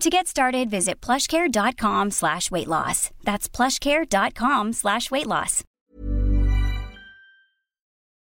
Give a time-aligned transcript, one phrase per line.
[0.00, 3.10] To get started, visit plushcare.com slash weight loss.
[3.22, 5.64] That's plushcare.com slash weight loss.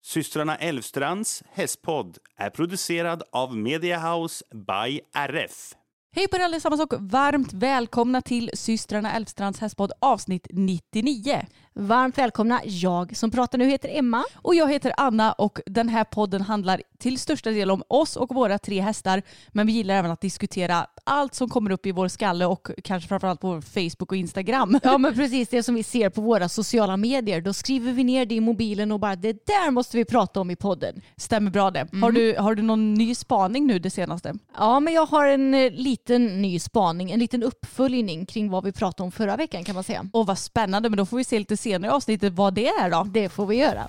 [0.05, 5.75] Systrarna Elvstrands hästpodd är producerad av Mediahouse by RF.
[6.17, 11.47] Hej på er allesammans och varmt välkomna till systrarna Elfstrands hästpodd avsnitt 99.
[11.81, 12.61] Varmt välkomna.
[12.65, 14.25] Jag som pratar nu heter Emma.
[14.35, 18.35] Och jag heter Anna och den här podden handlar till största del om oss och
[18.35, 19.23] våra tre hästar.
[19.49, 23.09] Men vi gillar även att diskutera allt som kommer upp i vår skalle och kanske
[23.09, 24.81] framförallt på Facebook och Instagram.
[24.83, 27.41] Ja men precis det som vi ser på våra sociala medier.
[27.41, 30.51] Då skriver vi ner det i mobilen och bara det där måste vi prata om
[30.51, 31.01] i podden.
[31.17, 31.81] Stämmer bra det.
[31.81, 32.03] Mm.
[32.03, 34.35] Har, du, har du någon ny spaning nu det senaste?
[34.57, 38.73] Ja men jag har en eh, liten ny spaning, en liten uppföljning kring vad vi
[38.73, 40.09] pratade om förra veckan kan man säga.
[40.13, 42.91] Och vad spännande men då får vi se lite senare i avsnittet vad det är
[42.91, 43.07] då.
[43.11, 43.89] Det får vi göra.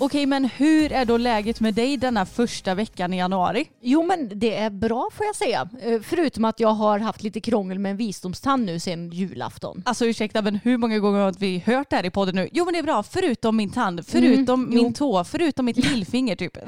[0.00, 3.70] Okej, men hur är då läget med dig denna första veckan i januari?
[3.80, 5.68] Jo, men det är bra får jag säga.
[5.82, 9.82] Eh, Förutom att jag har haft lite krångel med en visdomstand nu sedan julafton.
[9.86, 12.48] Alltså ursäkta, men hur många gånger har vi hört det här i podden nu?
[12.52, 14.92] Jo, men det är bra, förutom min tand, förutom Mm, min jo.
[14.92, 16.58] tå, förutom mitt lillfinger typ.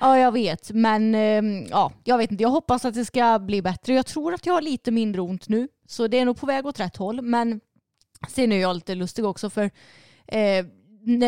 [0.00, 0.70] Ja, jag vet.
[0.70, 2.42] Men eh, ja, jag vet inte.
[2.42, 3.94] Jag hoppas att det ska bli bättre.
[3.94, 5.68] Jag tror att jag har lite mindre ont nu.
[5.88, 7.22] Så det är nog på väg åt rätt håll.
[7.22, 7.60] Men
[8.28, 9.70] sen är jag lite lustig också för
[10.26, 10.64] eh,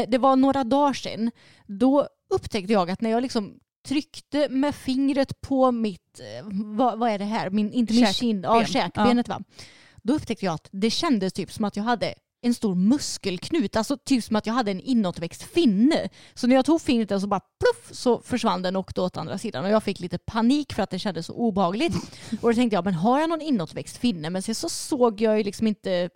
[0.09, 1.31] det var några dagar sedan.
[1.67, 3.59] Då upptäckte jag att när jag liksom
[3.89, 7.51] tryckte med fingret på mitt, eh, vad, vad är det här?
[7.51, 9.43] Min, inte min kind, ja, käkbenet va.
[10.03, 12.15] Då upptäckte jag att det kändes typ som att jag hade
[12.45, 16.09] en stor muskelknut, alltså typ som att jag hade en inåtväxt finne.
[16.35, 19.17] Så när jag tog fingret där så bara pluff så försvann den och åkte åt
[19.17, 21.95] andra sidan och jag fick lite panik för att det kändes så obehagligt.
[22.43, 24.31] Och då tänkte jag, men har jag någon inåtväxt finne?
[24.31, 26.11] Men sen så såg jag ju liksom inte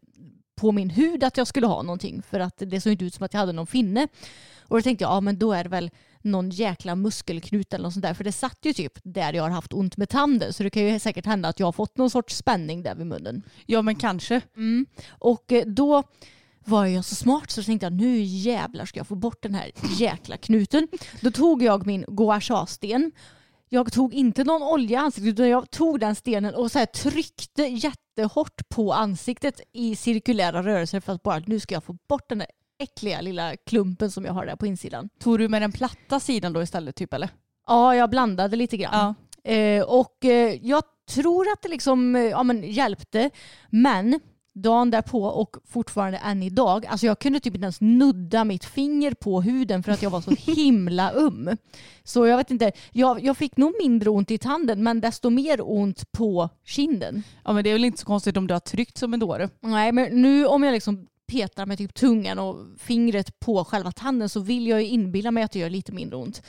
[0.58, 3.24] på min hud att jag skulle ha någonting för att det såg inte ut som
[3.24, 4.08] att jag hade någon finne.
[4.60, 5.90] Och då tänkte jag, ja men då är det väl
[6.22, 8.14] någon jäkla muskelknut eller något sånt där.
[8.14, 10.52] För det satt ju typ där jag har haft ont med tanden.
[10.52, 13.06] Så det kan ju säkert hända att jag har fått någon sorts spänning där vid
[13.06, 13.42] munnen.
[13.66, 14.40] Ja, men kanske.
[15.08, 16.02] Och eh, då
[16.64, 19.70] var jag så smart så tänkte jag nu jävlar ska jag få bort den här
[19.98, 20.88] jäkla knuten.
[21.20, 23.12] Då tog jag min gua sha-sten.
[23.68, 27.62] Jag tog inte någon olja i ansiktet utan jag tog den stenen och så tryckte
[27.62, 32.38] jättehårt på ansiktet i cirkulära rörelser för att bara nu ska jag få bort den
[32.38, 32.48] där
[32.82, 35.08] äckliga lilla klumpen som jag har där på insidan.
[35.20, 37.30] Tog du med den platta sidan då istället typ eller?
[37.66, 39.14] Ja, jag blandade lite grann.
[39.42, 39.52] Ja.
[39.52, 43.30] Eh, och eh, jag tror att det liksom eh, ja, men hjälpte.
[43.70, 44.20] Men
[44.62, 49.14] dagen därpå och fortfarande än idag, alltså jag kunde typ inte ens nudda mitt finger
[49.14, 51.56] på huden för att jag var så himla um.
[52.04, 55.70] Så jag vet inte, jag, jag fick nog mindre ont i tanden men desto mer
[55.70, 57.22] ont på kinden.
[57.44, 59.48] Ja, men det är väl inte så konstigt om du har tryckt som en dåre.
[59.60, 64.28] Nej, men nu om jag liksom petar med typ tungan och fingret på själva tanden
[64.28, 66.42] så vill jag ju inbilla mig att det gör lite mindre ont.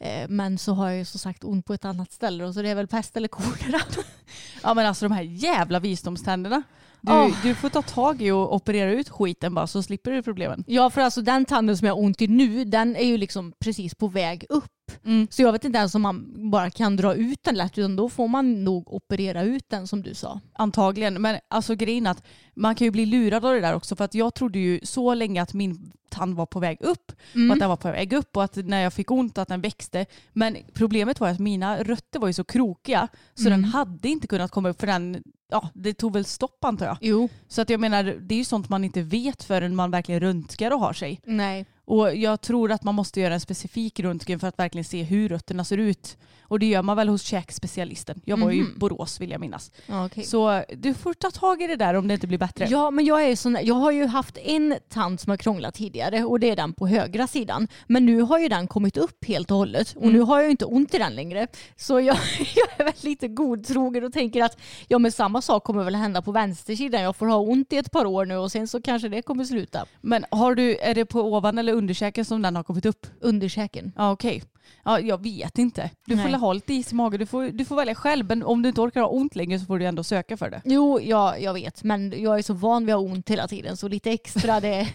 [0.00, 2.62] Eh, Men så har jag ju som sagt ont på ett annat ställe och så
[2.62, 3.80] det är väl pest eller kolera.
[4.62, 6.62] Ja, men alltså de här jävla visdomständerna.
[7.08, 7.30] Du, Åh.
[7.42, 10.64] du får ta tag i och operera ut skiten bara så slipper du problemen.
[10.66, 13.52] Ja, för alltså den tanden som jag har ont i nu, den är ju liksom
[13.58, 14.64] precis på väg upp.
[15.04, 15.26] Mm.
[15.30, 18.08] Så jag vet inte ens om man bara kan dra ut den lätt, utan då
[18.08, 20.40] får man nog operera ut den som du sa.
[20.52, 21.22] Antagligen.
[21.22, 22.22] Men alltså grejen att
[22.54, 23.96] man kan ju bli lurad av det där också.
[23.96, 27.52] För att jag trodde ju så länge att min tand var på väg upp och
[27.52, 30.06] att den var på väg upp och att när jag fick ont att den växte.
[30.32, 34.50] Men problemet var att mina rötter var ju så krokiga så den hade inte kunnat
[34.50, 36.96] komma upp för den, ja det tog väl stopp antar jag.
[37.00, 37.28] Jo.
[37.48, 40.70] Så att jag menar det är ju sånt man inte vet förrän man verkligen röntgar
[40.70, 41.20] och har sig.
[41.24, 41.66] Nej.
[41.88, 45.28] Och jag tror att man måste göra en specifik röntgen för att verkligen se hur
[45.28, 46.16] rötterna ser ut.
[46.42, 48.20] Och det gör man väl hos käkspecialisten.
[48.24, 48.78] Jag var ju i Mhm.
[48.78, 49.70] Borås vill jag minnas.
[49.88, 50.24] Okej.
[50.24, 52.66] Så du får ta tag i det där om det inte blir bättre.
[52.70, 56.24] Ja, men jag, är sån, jag har ju haft en tand som har krånglat tidigare
[56.24, 57.68] och det är den på högra sidan.
[57.86, 60.50] Men nu har ju den kommit upp helt och hållet och nu har jag ju
[60.50, 61.46] inte ont i den längre.
[61.76, 62.16] Så jag,
[62.54, 64.58] jag är väl lite godtrogen och tänker att
[64.88, 67.02] ja, men samma sak kommer väl hända på vänstersidan.
[67.02, 69.44] Jag får ha ont i ett par år nu och sen så kanske det kommer
[69.44, 69.86] sluta.
[70.00, 73.06] Men har du, är det på ovan eller underkäken som den har kommit upp?
[73.20, 73.92] Underkäken.
[73.96, 74.42] Ja okej.
[74.84, 75.90] Ja, jag vet inte.
[76.06, 76.32] Du får Nej.
[76.32, 77.20] väl ha lite is i magen.
[77.20, 78.26] Du får, du får välja själv.
[78.28, 80.62] Men om du inte orkar ha ont längre så får du ändå söka för det.
[80.64, 81.82] Jo, ja, jag vet.
[81.82, 84.88] Men jag är så van vid att ha ont hela tiden så lite extra det,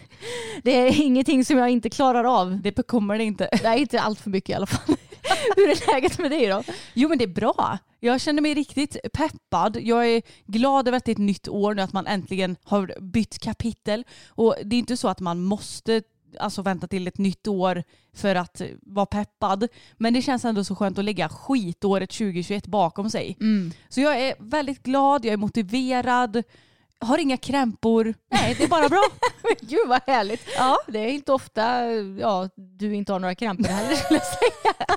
[0.62, 2.60] det är ingenting som jag inte klarar av.
[2.62, 3.48] Det bekommer det inte.
[3.52, 4.96] Det är inte allt för mycket i alla fall.
[5.56, 6.62] Hur är läget med dig då?
[6.94, 7.78] Jo men det är bra.
[8.00, 9.76] Jag känner mig riktigt peppad.
[9.82, 13.00] Jag är glad över att det är ett nytt år nu, att man äntligen har
[13.00, 14.04] bytt kapitel.
[14.28, 16.02] Och det är inte så att man måste
[16.40, 17.82] alltså, vänta till ett nytt år
[18.12, 19.68] för att vara peppad.
[19.96, 23.36] Men det känns ändå så skönt att lägga skitåret 2021 bakom sig.
[23.88, 26.42] Så jag är väldigt glad, jag är motiverad,
[27.04, 28.14] har inga krämpor.
[28.30, 29.02] Nej, det är bara bra.
[29.60, 30.40] Gud vad härligt.
[30.56, 30.78] ja.
[30.86, 31.86] Det är inte ofta
[32.20, 34.96] ja, du inte har några krämpor heller skulle jag säga.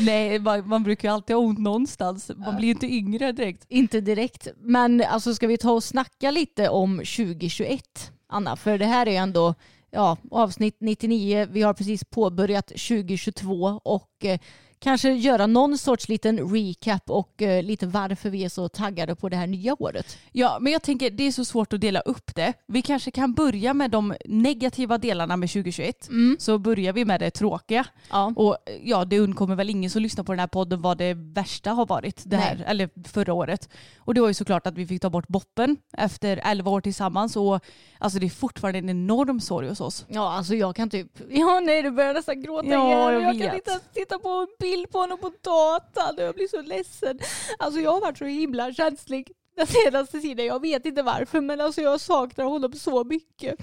[0.00, 2.30] Nej, man, man brukar ju alltid ha ont någonstans.
[2.36, 3.64] Man blir ju inte yngre direkt.
[3.68, 4.48] Inte direkt.
[4.60, 8.56] Men alltså ska vi ta och snacka lite om 2021 Anna?
[8.56, 9.54] För det här är ju ändå
[9.94, 11.46] ja, avsnitt 99.
[11.50, 14.38] Vi har precis påbörjat 2022 och eh,
[14.84, 19.28] kanske göra någon sorts liten recap och eh, lite varför vi är så taggade på
[19.28, 20.18] det här nya året.
[20.32, 22.52] Ja, men jag tänker det är så svårt att dela upp det.
[22.66, 26.08] Vi kanske kan börja med de negativa delarna med 2021.
[26.38, 27.86] Så börjar vi med det tråkiga.
[28.10, 28.32] Ja.
[28.36, 31.70] Och ja, det undkommer väl ingen som lyssnar på den här podden vad det värsta
[31.70, 32.64] har varit det här, Nej.
[32.68, 33.68] eller förra året.
[33.98, 37.36] Och det var ju såklart att vi fick ta bort boppen efter 11 år tillsammans.
[37.36, 37.60] Och
[37.98, 40.06] alltså det är fortfarande en enorm sorg hos oss.
[40.08, 41.06] Ja, alltså jag kan typ...
[41.30, 43.22] Ja, nej, du börjar nästan gråta Ja, igen.
[43.22, 46.34] jag Jag, kan inte ens titta på en bild på honom på datan och jag
[46.34, 47.18] blir så ledsen.
[47.58, 50.46] Alltså jag har varit så himla känslig den senaste tiden.
[50.46, 53.56] Jag vet inte varför, men alltså jag saknar honom så mycket.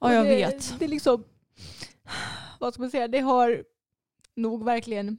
[0.00, 0.78] Ja, jag det, vet.
[0.78, 1.24] Det är liksom...
[2.58, 3.08] Vad ska man säga?
[3.08, 3.64] Det har
[4.36, 5.18] nog verkligen...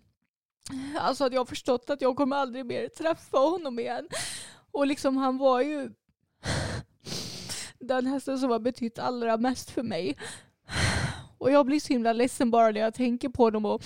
[0.99, 4.07] Alltså att jag har förstått att jag kommer aldrig mer träffa honom igen.
[4.71, 5.91] Och liksom han var ju
[7.79, 10.17] den hästen som har betytt allra mest för mig.
[11.37, 13.65] Och jag blir så himla ledsen bara när jag tänker på honom.
[13.65, 13.83] Och,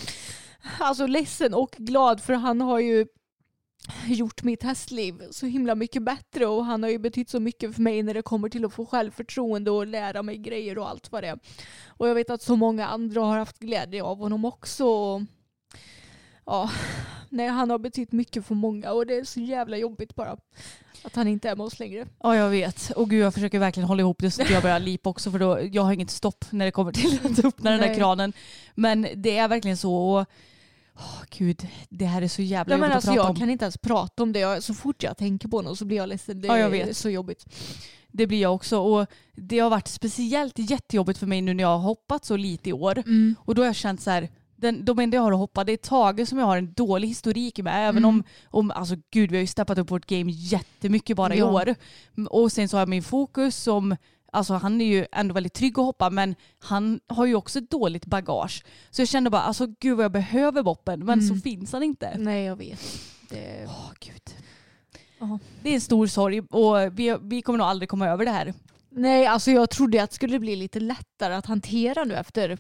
[0.80, 3.06] alltså ledsen och glad för han har ju
[4.08, 7.82] gjort mitt hästliv så himla mycket bättre och han har ju betytt så mycket för
[7.82, 11.24] mig när det kommer till att få självförtroende och lära mig grejer och allt vad
[11.24, 11.40] det är.
[11.88, 14.86] Och jag vet att så många andra har haft glädje av honom också.
[16.46, 16.72] Ja,
[17.30, 20.38] nej, han har betytt mycket för många och det är så jävla jobbigt bara
[21.04, 22.08] att han inte är med oss längre.
[22.24, 22.92] Ja, jag vet.
[22.96, 25.40] Och gud, jag försöker verkligen hålla ihop det så att jag börjar lipa också för
[25.40, 28.34] då, jag har inget stopp när det kommer till att öppna den där kranen.
[28.76, 29.96] Men det är verkligen så.
[29.96, 30.26] Och,
[30.98, 33.36] åh, gud, det här är så jävla Nej, jobbigt alltså, att prata jag om.
[33.40, 34.40] kan inte ens prata om det.
[34.40, 36.42] Jag, så fort jag tänker på honom så blir jag ledsen.
[36.42, 37.46] Det Ja, jag är så jobbigt.
[38.12, 38.80] Det blir jag också.
[38.80, 42.70] Och det har varit speciellt jättejobbigt för mig nu när jag har hoppat så lite
[42.70, 42.98] i år.
[42.98, 43.36] Mm.
[43.40, 45.72] Och då har jag känt så här, den, de enda jag har att hoppa det
[45.74, 47.74] är Tage som jag har en dålig historik med.
[47.90, 48.06] Även Mm.
[48.10, 51.46] om, om, alltså gud vi har ju steppat upp vårt game jättemycket bara i Ja.
[51.52, 51.76] år.
[52.30, 53.96] Och sen så har jag min fokus som,
[54.36, 57.70] alltså han är ju ändå väldigt trygg att hoppa men han har ju också ett
[57.72, 58.64] dåligt bagage.
[58.92, 61.28] Så jag kände bara, alltså gud vad jag behöver boppen men Mm.
[61.36, 62.18] så finns han inte.
[62.18, 62.80] Nej, jag vet.
[63.30, 63.66] Det...
[63.68, 64.22] Åh gud.
[65.64, 68.54] Det är en stor sorg och vi, vi kommer nog aldrig komma över det här.
[68.90, 72.58] Nej, alltså jag trodde att det skulle bli lite lättare att hantera nu efter,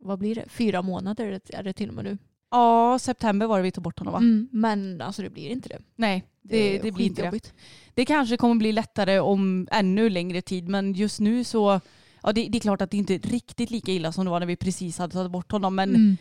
[0.00, 2.18] vad blir det, fyra månader är det till och med nu.
[2.50, 4.18] Ja, september var det vi tog bort honom va?
[4.18, 5.78] Mm, men alltså det blir inte det.
[5.96, 7.52] Nej, det, är det blir inte det.
[7.94, 11.80] Det kanske kommer bli lättare om ännu längre tid men just nu så
[12.22, 14.40] Ja det, det är klart att det inte är riktigt lika illa som det var
[14.40, 16.16] när vi precis hade tagit bort honom men Mm.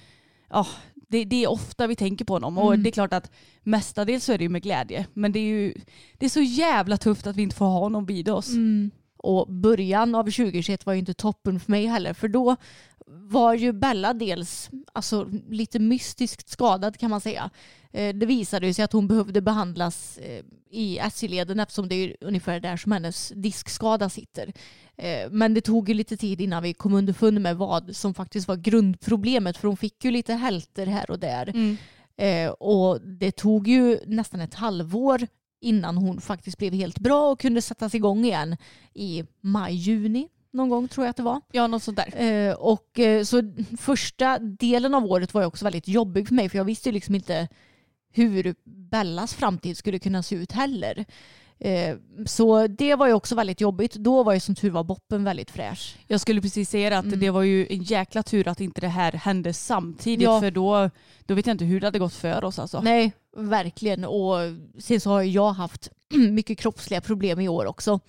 [0.49, 0.67] ja,
[1.09, 2.83] det, det är ofta vi tänker på honom och Mm.
[2.83, 3.31] det är klart att
[3.63, 5.73] mestadels så är det ju med glädje men det är ju
[6.17, 8.49] det är så jävla tufft att vi inte får ha honom vid oss.
[8.53, 8.91] Mm.
[9.17, 12.55] Och början av 2021 var ju inte toppen för mig heller för då
[13.09, 17.49] var ju Bella dels alltså, lite mystiskt skadad kan man säga.
[17.91, 22.59] Eh, Det visade sig att hon behövde behandlas eh, i SJ-leden eftersom det är ungefär
[22.59, 24.53] där som hennes diskskada sitter.
[24.97, 28.47] Eh, Men det tog ju lite tid innan vi kom underfund med vad som faktiskt
[28.47, 31.49] var grundproblemet för hon fick ju lite hälter här och där.
[31.49, 31.77] Mm.
[32.59, 35.27] Och det tog ju nästan ett halvår
[35.61, 38.57] innan hon faktiskt blev helt bra och kunde sättas igång igen
[38.93, 41.41] i maj, juni någon gång tror jag att det var.
[41.51, 42.21] Ja något sånt där.
[42.21, 46.49] Eh, och eh, så första delen av året var ju också väldigt jobbig för mig
[46.49, 47.47] för jag visste ju liksom inte
[48.11, 51.05] hur Bellas framtid skulle kunna se ut heller.
[51.59, 51.95] Eh,
[52.25, 53.93] så det var ju också väldigt jobbigt.
[53.93, 55.95] Då var ju som tur var boppen väldigt fräsch.
[56.07, 57.19] Jag skulle precis säga att Mm.
[57.19, 60.39] det var ju en jäkla tur att inte det här hände samtidigt Ja.
[60.41, 60.89] för då,
[61.25, 62.81] då vet jag inte hur det hade gått för oss alltså.
[62.81, 64.05] Nej, verkligen.
[64.05, 64.35] Och
[64.79, 65.89] sen så har jag haft
[66.31, 67.99] mycket kroppsliga problem i år också.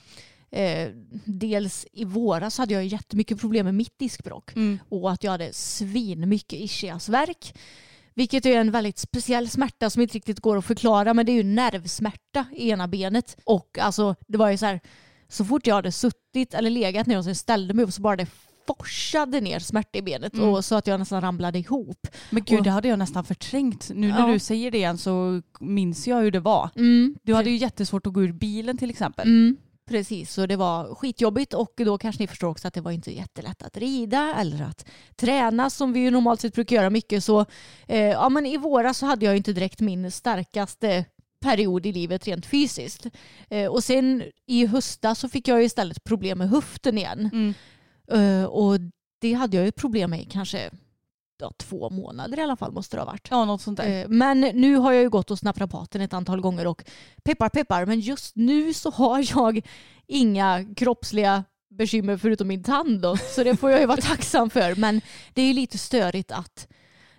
[0.51, 0.89] Eh,
[1.25, 4.79] dels i våras hade jag jättemycket problem med mitt diskbråck Mm.
[4.89, 7.55] och att jag hade svin mycket ischiasvärk.
[8.19, 11.37] Vilket är en väldigt speciell smärta som inte riktigt går att förklara men det är
[11.37, 13.37] ju nervsmärta i ena benet.
[13.45, 14.81] Och alltså det var ju så här
[15.29, 18.17] så fort jag hade suttit eller legat ner och sen ställde mig upp så bara
[18.17, 18.27] det
[18.67, 20.49] forsade ner smärta i benet Mm.
[20.49, 22.07] och så att jag nästan ramlade ihop.
[22.31, 23.91] Men gud Och- det hade jag nästan förträngt.
[23.95, 24.33] Nu när Ja.
[24.33, 26.71] du säger det igen så minns jag hur det var.
[26.77, 27.15] Mm.
[27.23, 29.29] Du hade ju jättesvårt att gå ur bilen till exempel.
[29.29, 29.57] Mm,
[29.89, 33.13] precis, så det var skitjobbigt och då kanske ni förstår också att det var inte
[33.13, 37.25] jättelätt att rida eller att träna som vi ju normalt sett brukar göra mycket.
[37.25, 37.47] Så
[37.87, 41.05] eh, ja, men i våras så hade jag inte direkt min starkaste
[41.41, 43.07] period i livet rent fysiskt.
[43.51, 47.31] Eh, och sen i höstas så fick jag istället problem med höften igen.
[47.33, 47.55] Mm.
[48.13, 48.81] Eh, och
[49.21, 50.71] det hade jag ju problem med kanske
[51.41, 53.29] ja, två månader i alla fall måste det ha varit.
[53.31, 54.03] Ja något sånt där.
[54.03, 56.85] Eh, Men nu har jag ju gått hos naprapaten ett antal gånger och
[57.23, 59.61] peppar peppar men just nu så har jag
[60.07, 63.17] inga kroppsliga bekymmer förutom min tand då.
[63.17, 64.75] Så det får jag ju vara tacksam för.
[64.75, 65.01] Men
[65.35, 66.69] det är ju lite störigt att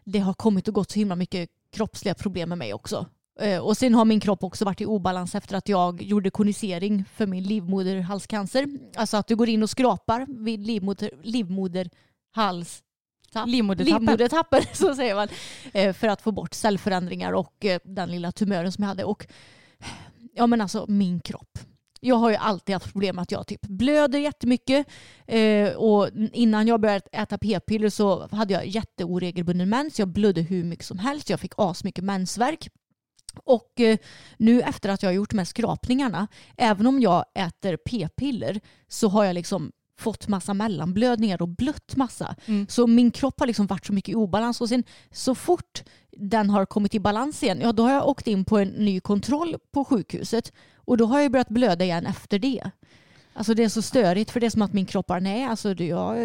[0.03, 3.05] det har kommit och gått så himla mycket kroppsliga problem med mig också.
[3.39, 7.05] Eh, Och sen har min kropp också varit i obalans efter att jag gjorde konisering
[7.13, 8.67] för min livmoderhalscancer.
[8.95, 12.83] Alltså att du går in och skrapar vid livmoder, livmoderhals.
[13.45, 14.01] Livmodertappen.
[14.01, 15.27] Livmodertappen, så säger man.
[15.73, 19.03] Eh, För att få bort cellförändringar och eh, den lilla tumören som jag hade.
[19.03, 19.27] Och
[20.33, 21.59] ja men alltså min kropp.
[22.01, 24.87] Jag har ju alltid haft problem med att jag typ blöder jättemycket.
[25.27, 29.99] Eh, och innan jag började äta p-piller så hade jag jätteoregelbunden mens.
[29.99, 31.29] Jag blödde hur mycket som helst.
[31.29, 32.69] Jag fick asmycket mensvärk.
[33.43, 33.97] Och eh,
[34.37, 39.07] nu efter att jag har gjort de här skrapningarna, även om jag äter p-piller så
[39.07, 42.35] har jag liksom fått massa mellanblödningar och blött massa.
[42.45, 42.67] Mm.
[42.69, 45.83] Så min kropp har liksom varit så mycket i obalans och sen så fort
[46.17, 48.99] den har kommit i balans igen, ja då har jag åkt in på en ny
[48.99, 52.71] kontroll på sjukhuset och då har jag börjat blöda igen efter det.
[53.33, 55.73] Alltså det är så störigt för det är som att min kropp bara, nej alltså
[55.73, 56.17] du, jag,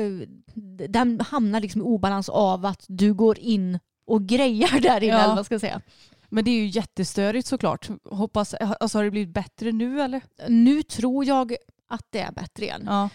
[0.88, 5.35] den hamnar liksom i obalans av att du går in och grejar där inne Ja.
[5.35, 5.81] vad ska jag säga.
[6.28, 7.88] Men det är ju jättestörigt såklart.
[8.11, 10.23] Hoppas, alltså har det blivit bättre nu eller?
[10.49, 11.57] Nu tror jag
[11.88, 12.83] att det är bättre igen.
[12.87, 13.09] Ja.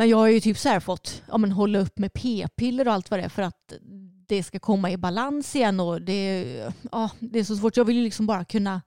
[0.00, 2.94] Men jag har ju typ så här fått ja, men hålla upp med p-piller och
[2.94, 3.72] allt vad det är för att
[4.26, 6.46] det ska komma i balans igen och det,
[6.92, 7.76] ja, det är så svårt.
[7.76, 8.82] Jag vill ju liksom bara kunna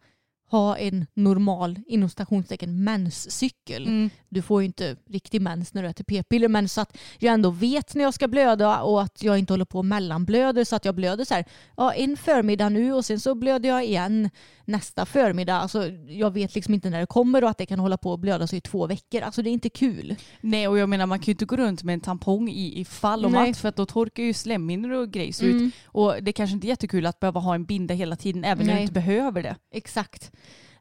[0.57, 3.87] ha en normal inom stationstecken menscykel.
[3.87, 4.09] Mm.
[4.29, 7.49] Du får ju inte riktig mens när du äter p-piller men så att jag ändå
[7.49, 10.85] vet när jag ska blöda och att jag inte håller på och mellanblöder så att
[10.85, 11.45] jag blöder så här
[11.77, 14.29] ja, en förmiddag nu och sen så blöder jag igen
[14.65, 15.55] nästa förmiddag.
[15.55, 18.19] Alltså, jag vet liksom inte när det kommer och att det kan hålla på och
[18.19, 19.21] blöda så i två veckor.
[19.21, 20.15] Alltså det är inte kul.
[20.41, 22.85] Nej och jag menar man kan ju inte gå runt med en tampong i, i
[22.85, 23.47] fall och Nej.
[23.47, 25.57] matt för att då torkar ju slemhinnor och grejs Mm.
[25.67, 25.73] ut.
[25.85, 28.73] Och det kanske inte är jättekul att behöva ha en binda hela tiden även när
[28.73, 28.81] du Nej.
[28.81, 29.55] inte behöver det.
[29.71, 30.31] Exakt.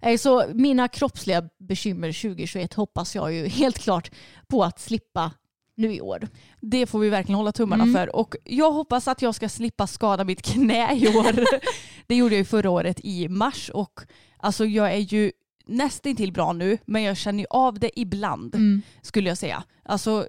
[0.02, 4.10] Eh, Så mina kroppsliga bekymmer 2021 hoppas jag ju helt klart
[4.48, 5.30] på att slippa
[5.76, 6.28] nu i år.
[6.60, 7.94] Det får vi verkligen hålla tummarna Mm.
[7.94, 8.16] för.
[8.16, 11.44] Och jag hoppas att jag ska slippa skada mitt knä i år.
[12.06, 14.00] det gjorde jag ju förra året i mars och
[14.38, 15.32] alltså jag är ju
[15.66, 18.56] nästintill bra nu men jag känner ju av det ibland
[19.02, 19.64] skulle jag säga.
[19.84, 20.26] Alltså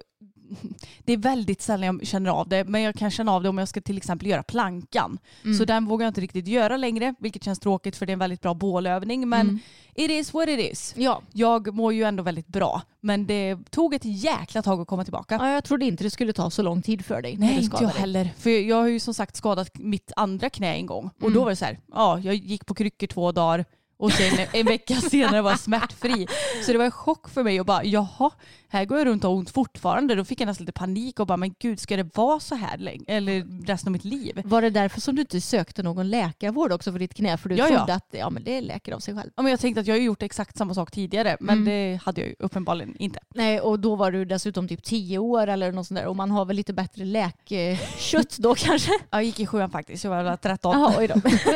[1.04, 3.58] det är väldigt sällan jag känner av det men jag kan känna av det om
[3.58, 5.18] jag ska till exempel göra plankan.
[5.44, 5.58] Mm.
[5.58, 8.18] Så den vågar jag inte riktigt göra längre vilket känns tråkigt för det är en
[8.18, 9.58] väldigt bra bålövning men Mm.
[9.94, 10.94] it is what it is.
[10.96, 11.22] Ja.
[11.32, 15.34] Jag mår ju ändå väldigt bra men det tog ett jäkla tag att komma tillbaka.
[15.40, 17.36] ja, jag trodde inte det skulle ta så lång tid för dig.
[17.36, 18.00] Nej, inte jag dig.
[18.00, 18.30] heller.
[18.38, 21.10] För jag har ju som sagt skadat mitt andra knä en gång.
[21.16, 21.34] Och Mm.
[21.34, 23.64] då var det så här, ja, jag gick på kryckor två dagar
[23.96, 26.26] och sen en vecka senare var jag smärtfri.
[26.66, 28.30] Så det var en chock för mig och bara, jaha,
[28.68, 30.14] här går jag runt och har ont fortfarande.
[30.14, 32.78] Då fick jag nästan lite panik och bara, men gud, ska det vara så här
[32.78, 33.04] länge?
[33.08, 34.40] Eller resten av mitt liv?
[34.44, 37.36] Var det därför som du inte sökte någon läkarvård också för ditt knä?
[37.36, 37.76] För du Ja, ja.
[37.76, 39.30] trodde att ja, men det läker av sig själv.
[39.36, 41.64] Ja, men jag tänkte att jag har gjort exakt samma sak tidigare, men Mm.
[41.64, 43.18] det hade jag ju uppenbarligen inte.
[43.34, 46.06] Nej, och då var du dessutom typ 10 år eller något sånt där.
[46.06, 48.92] Och man har väl lite bättre läkkött då kanske?
[49.10, 50.72] Jag gick i sjuan faktiskt, jag var väl 13.
[50.80, 51.14] Jaha, oj då.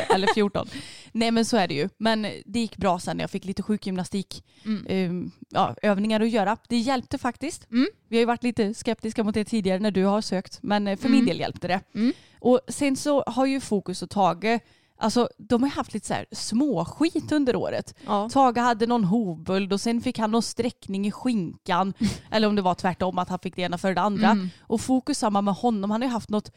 [0.15, 0.69] eller 14.
[1.13, 1.89] Nej men så är det ju.
[1.99, 5.11] Men det gick bra sen när jag fick lite sjukgymnastik Mm.
[5.11, 6.57] um, ja, övningar att göra.
[6.69, 7.71] Det hjälpte faktiskt.
[7.73, 7.87] Mm.
[8.09, 10.97] Vi har ju varit lite skeptiska mot det tidigare när du har sökt men eh,
[10.97, 11.27] för min Mm.
[11.27, 11.81] del hjälpte det.
[11.95, 12.13] Mm.
[12.41, 14.63] Och sen så har ju fokus och tagit
[15.01, 17.95] Alltså de har haft lite så här småskit under året.
[18.07, 18.29] Ja.
[18.33, 21.95] Tage hade någon hovböld och sen fick han någon sträckning i skinkan.
[22.31, 24.29] eller om det var tvärtom att han fick det ena för det andra.
[24.29, 24.49] Mm.
[24.61, 25.91] Och fokus samma med honom.
[25.91, 26.53] Han har ju haft något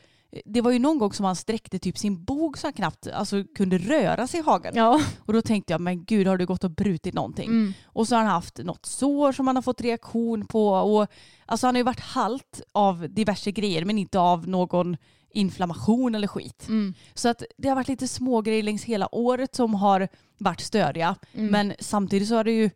[0.45, 3.43] det var ju någon gång som han sträckte typ sin bog så han knappt alltså,
[3.55, 4.74] kunde röra sig i hagen.
[4.75, 5.01] Ja.
[5.25, 7.50] Och då tänkte jag, men gud har du gått och brutit någonting?
[7.50, 7.74] Mm.
[7.86, 10.69] Och så har han haft något sår som han har fått reaktion på.
[10.69, 11.07] Och,
[11.45, 14.98] alltså han har ju varit halt av diverse grejer men inte av någon
[15.34, 16.66] inflammation eller skit.
[16.68, 16.94] Mm.
[17.14, 20.08] Så att det har varit lite små grejer längs hela året som har
[20.38, 21.16] varit störiga.
[21.34, 21.48] Mm.
[21.48, 22.70] Men samtidigt så har det ju,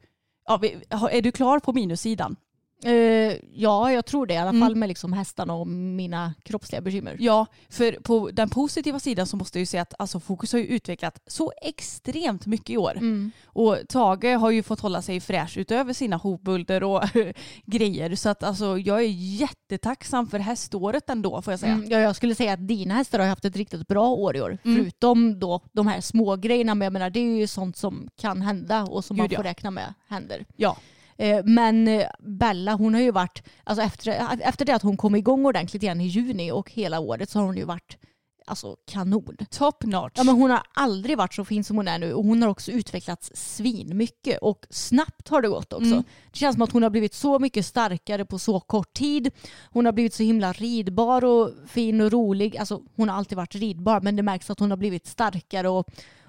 [0.89, 2.35] ja, är du klar på minussidan?
[2.83, 4.61] Eh, ja, jag tror det i alla Mm.
[4.61, 7.15] fall med liksom hästarna och mina kroppsliga bekymmer.
[7.19, 10.59] Ja, för på den positiva sidan så måste jag ju säga att alltså, Fokus har
[10.59, 12.91] ju utvecklat så extremt mycket i år.
[12.91, 13.31] Mm.
[13.45, 17.03] Och Tage har ju fått hålla sig fräsch utöver sina hovbulder och
[17.65, 18.15] grejer.
[18.15, 21.73] Så att alltså, jag är jättetacksam för häståret ändå får jag säga.
[21.73, 24.41] Mm, ja, jag skulle säga att dina hästar har haft ett riktigt bra år i
[24.41, 24.57] år.
[24.63, 24.77] Mm.
[24.77, 28.41] Förutom då de här små grejerna men jag menar det är ju sånt som kan
[28.41, 29.51] hända och som man Gud, får ja.
[29.51, 30.45] räkna med händer.
[30.55, 30.77] Ja.
[31.17, 35.15] Eh, Men eh, Bella hon har ju varit, alltså efter, efter det att hon kom
[35.15, 37.97] igång ordentligt igen i juni och hela året så har hon ju varit
[38.45, 39.37] alltså kanon.
[39.49, 40.13] Top notch.
[40.15, 42.49] Ja, men hon har aldrig varit så fin som hon är nu och hon har
[42.49, 45.91] också utvecklats svin mycket och snabbt har det gått också.
[45.91, 46.03] Mm.
[46.31, 49.31] Det känns som att hon har blivit så mycket starkare på så kort tid.
[49.71, 52.57] Hon har blivit så himla ridbar och fin och rolig.
[52.57, 55.87] Alltså hon har alltid varit ridbar men det märks att hon har blivit starkare och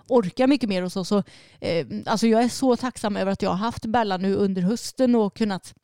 [0.09, 1.05] orkar mycket mer och så.
[1.05, 1.23] så
[1.61, 5.15] eh, alltså jag är så tacksam över att jag har haft Bella nu under hösten
[5.15, 5.75] och kunnat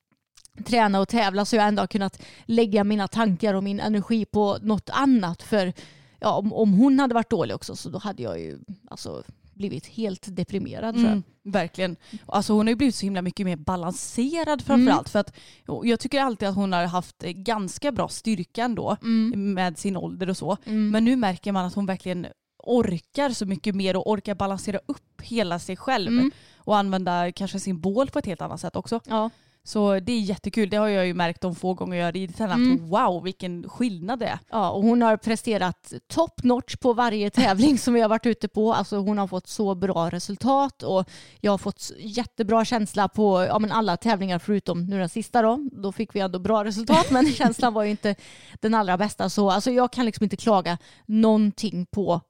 [0.66, 4.58] träna och tävla så jag ändå har kunnat lägga mina tankar och min energi på
[4.62, 5.42] något annat.
[5.42, 5.72] För
[6.20, 8.58] ja, om, om hon hade varit dålig också så då hade jag ju
[8.90, 9.22] alltså,
[9.54, 10.96] blivit helt deprimerad.
[10.96, 11.96] Mm, verkligen.
[12.26, 15.08] Alltså hon har ju blivit så himla mycket mer balanserad framförallt.
[15.08, 15.34] För att,
[15.68, 19.54] och jag tycker alltid att hon har haft eh, ganska bra styrka ändå Mm.
[19.54, 20.56] med sin ålder och så.
[20.64, 20.90] Mm.
[20.90, 22.26] Men nu märker man att hon verkligen
[22.62, 26.08] orkar så mycket mer och orkar balansera upp hela sig själv.
[26.08, 26.30] Mm.
[26.56, 29.00] Och använda kanske sin bål på ett helt annat sätt också.
[29.08, 29.30] Ja.
[29.64, 30.70] Så det är jättekul.
[30.70, 32.54] Det har jag ju märkt de få gånger jag har ridit henne.
[32.54, 32.74] Mm.
[32.74, 34.38] Att wow vilken skillnad det är.
[34.50, 38.48] Ja, och hon har presterat top notch på varje tävling som vi har varit ute
[38.48, 38.74] på.
[38.74, 43.58] Alltså hon har fått så bra resultat och jag har fått jättebra känsla på ja,
[43.58, 45.68] men alla tävlingar förutom nu den sista då.
[45.72, 48.14] Då fick vi ändå bra resultat men känslan var ju inte
[48.60, 49.28] den allra bästa.
[49.30, 52.20] Så alltså, jag kan liksom inte klaga någonting på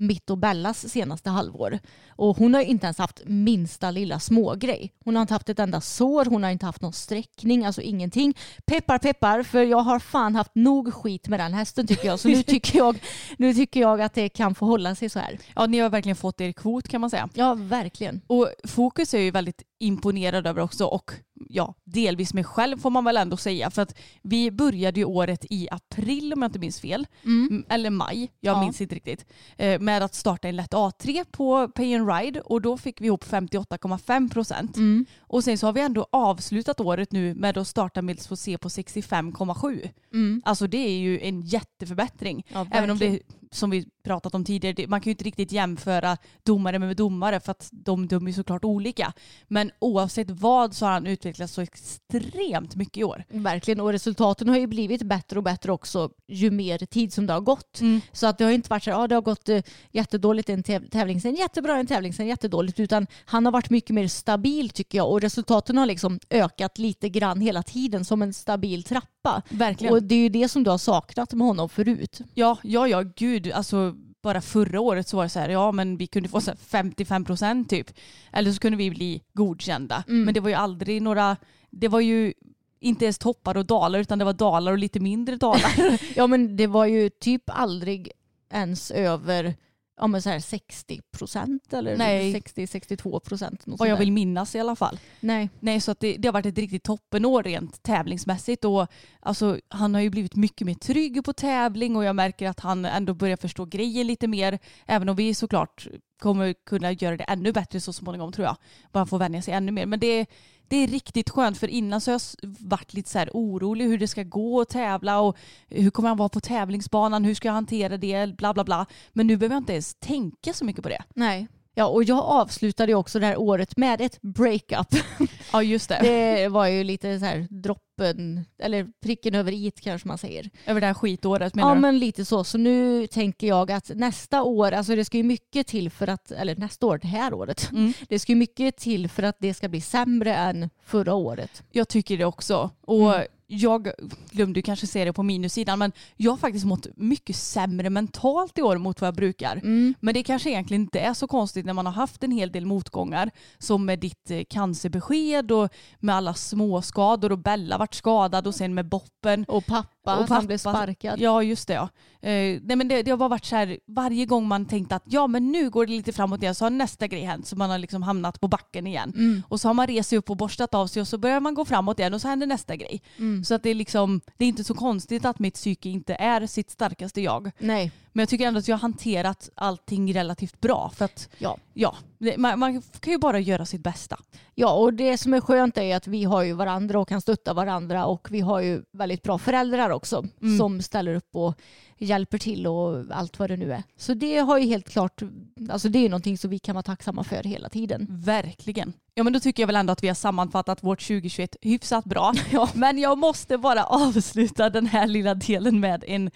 [0.00, 1.78] mitt och Bellas senaste halvår.
[2.08, 4.92] Och hon har ju inte ens haft minsta lilla smågrej.
[5.04, 8.36] Hon har inte haft ett enda sår, hon har inte haft någon sträckning, alltså ingenting.
[8.66, 12.20] Peppar peppar, för jag har fan haft nog skit med den hästen tycker jag.
[12.20, 12.98] Så nu tycker jag,
[13.36, 15.38] nu tycker jag att det kan få hålla sig så här.
[15.54, 17.28] Ja ni har verkligen fått er kvot kan man säga.
[17.34, 18.20] Ja, verkligen.
[18.26, 21.12] Och Fokus är ju väldigt imponerad över också och
[21.48, 23.70] ja, delvis mig själv får man väl ändå säga.
[23.70, 27.06] För att vi började ju året i april om jag inte minns fel.
[27.24, 28.60] Mm, Eller maj, jag Ja.
[28.60, 29.26] minns inte riktigt.
[29.58, 33.06] Eh, med att starta en lätt A3 på Pay and Ride och då fick vi
[33.06, 34.76] ihop 58,5 procent.
[34.76, 35.06] Mm.
[35.30, 38.58] Och sen så har vi ändå avslutat året nu med att starta med få se
[38.58, 39.90] på 65,7.
[40.12, 40.42] Mm.
[40.44, 42.46] Alltså det är ju en jätteförbättring.
[42.52, 43.20] Ja, Även om det,
[43.52, 47.40] som vi pratat om tidigare, det, man kan ju inte riktigt jämföra domare med domare
[47.40, 49.12] för att de dömer ju såklart olika.
[49.48, 53.24] Men oavsett vad så har han utvecklats så extremt mycket i år.
[53.28, 57.32] Verkligen, och resultaten har ju blivit bättre och bättre också ju mer tid som det
[57.32, 57.80] har gått.
[57.80, 58.00] Mm.
[58.12, 60.48] Så att det har ju inte varit så här, ja det har gått eh, jättedåligt
[60.48, 62.80] en täv- tävling, sen jättebra en tävling, sen jättedåligt.
[62.80, 67.08] Utan han har varit mycket mer stabil tycker jag och resultaten har liksom ökat lite
[67.08, 69.42] grann hela tiden som en stabil trappa.
[69.48, 69.94] Verkligen.
[69.94, 72.20] Och det är ju det som du har saknat med honom förut.
[72.34, 73.52] Ja, ja, ja, gud.
[73.52, 76.50] Alltså bara förra året så var det så här, ja men vi kunde få så
[76.50, 77.90] här 55 procent typ.
[78.32, 80.04] Eller så kunde vi bli godkända.
[80.08, 80.24] Mm.
[80.24, 81.36] Men det var ju aldrig några,
[81.70, 82.32] det var ju
[82.80, 86.00] inte ens toppar och dalar utan det var dalar och lite mindre dalar.
[86.16, 88.10] Ja men det var ju typ aldrig
[88.52, 89.54] ens över
[90.00, 92.34] ja, men så här 60 procent eller Nej.
[92.34, 93.62] 60-62 procent.
[93.66, 95.00] Vad jag vill minnas i alla fall.
[95.20, 95.50] Nej.
[95.60, 98.64] Nej, så att det, det har varit ett riktigt toppenår rent tävlingsmässigt.
[98.64, 98.86] Och,
[99.20, 102.84] alltså, han har ju blivit mycket mer trygg på tävling och jag märker att han
[102.84, 104.58] ändå börjar förstå grejer lite mer.
[104.86, 105.86] Även om vi såklart
[106.22, 108.56] kommer kunna göra det ännu bättre så småningom tror jag.
[108.92, 109.86] Bara få vänja sig ännu mer.
[109.86, 110.26] Men det,
[110.70, 113.98] det är riktigt skönt för innan så har jag varit lite så här orolig hur
[113.98, 115.36] det ska gå att tävla och
[115.68, 118.86] hur kommer han vara på tävlingsbanan, hur ska jag hantera det, bla bla bla.
[119.12, 121.02] Men nu behöver jag inte ens tänka så mycket på det.
[121.14, 121.48] Nej.
[121.74, 124.86] Ja, och jag avslutade också det här året med ett breakup.
[125.52, 125.98] Ja just det.
[126.02, 130.50] Det var ju lite så här droppen, eller pricken över i kanske man säger.
[130.66, 131.80] Över det här skitåret menar Ja du?
[131.80, 132.44] men lite så.
[132.44, 136.30] Så nu tänker jag att nästa år, alltså det ska ju mycket till för att,
[136.30, 137.68] eller nästa år, det här året.
[137.72, 137.92] Mm.
[138.08, 141.62] Det ska ju mycket till för att det ska bli sämre än förra året.
[141.70, 142.70] Jag tycker det också.
[142.86, 143.26] Och Mm.
[143.52, 143.90] Jag
[144.30, 148.62] glömde kanske se det på minussidan men jag har faktiskt mått mycket sämre mentalt i
[148.62, 149.56] år mot vad jag brukar.
[149.56, 149.94] Mm.
[150.00, 152.66] Men det kanske egentligen inte är så konstigt när man har haft en hel del
[152.66, 158.54] motgångar som med ditt eh, cancerbesked och med alla småskador och Bella vart skadad och
[158.54, 159.44] sen med boppen.
[159.48, 161.20] Och pappa, Och att han blev sparkad.
[161.20, 161.88] Ja just det ja.
[162.22, 165.02] Eh, nej men det, det har bara varit så här varje gång man tänkt att
[165.06, 167.70] ja men nu går det lite framåt igen så har nästa grej hänt så man
[167.70, 169.12] har liksom hamnat på backen igen.
[169.16, 169.42] Mm.
[169.48, 171.54] Och så har man rest sig upp och borstat av sig och så börjar man
[171.54, 173.02] gå framåt igen och så händer nästa grej.
[173.18, 173.44] Mm.
[173.44, 176.46] Så att det är liksom, det är inte så konstigt att mitt psyke inte är
[176.46, 177.50] sitt starkaste jag.
[177.58, 180.90] Nej, Men jag tycker ändå att jag har hanterat allting relativt bra.
[180.96, 181.58] För att ja.
[181.74, 181.96] ja,
[182.36, 184.18] man, man kan ju bara göra sitt bästa.
[184.54, 187.54] Ja, och det som är skönt är att vi har ju varandra och kan stötta
[187.54, 190.58] varandra och vi har ju väldigt bra föräldrar också Mm.
[190.58, 191.54] som ställer upp och
[191.98, 193.82] hjälper till och allt vad det nu är.
[193.96, 195.22] Så det har ju helt klart,
[195.70, 198.06] alltså det är någonting som vi kan vara tacksamma för hela tiden.
[198.10, 198.92] Verkligen.
[199.14, 202.34] Ja men då tycker jag väl ändå att vi har sammanfattat vårt 2021 hyfsat bra.
[202.74, 206.30] Men jag måste bara avsluta den här lilla delen med en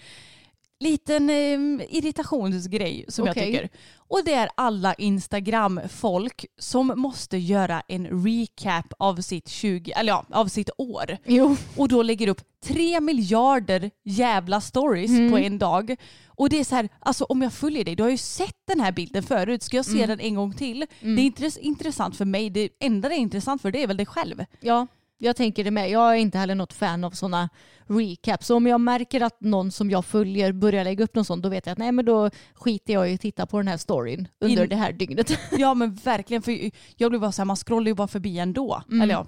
[0.80, 3.52] liten eh, irritationsgrej som jag Okej.
[3.52, 3.68] tycker.
[3.96, 10.24] Och det är alla Instagram-folk som måste göra en recap av sitt 20, eller ja,
[10.30, 11.16] av sitt år.
[11.24, 15.30] Jo, och då lägger upp tre miljarder jävla stories Mm.
[15.32, 15.96] på en dag.
[16.26, 18.80] Och det är så här, alltså om jag följer dig, du har ju sett den
[18.80, 20.08] här bilden förut, ska jag se Mm.
[20.08, 20.86] den en gång till?
[21.00, 23.96] Det är inte intressant för mig, det enda det är intressant för det är väl
[23.96, 24.44] dig själv.
[24.60, 24.86] ja.
[25.18, 25.90] Jag tänker det med.
[25.90, 27.48] Jag är inte heller något fan av sådana
[27.86, 28.46] recaps.
[28.46, 31.48] Så om jag märker att någon som jag följer börjar lägga upp något sånt, då
[31.48, 34.28] vet jag att nej men då skiter jag i att titta på den här storyn
[34.40, 35.38] under In- det här dygnet.
[35.58, 38.82] Ja men verkligen, för jag blir bara så här, man scrollar ju bara förbi ändå.
[38.88, 39.02] Mm.
[39.02, 39.26] Eller ja,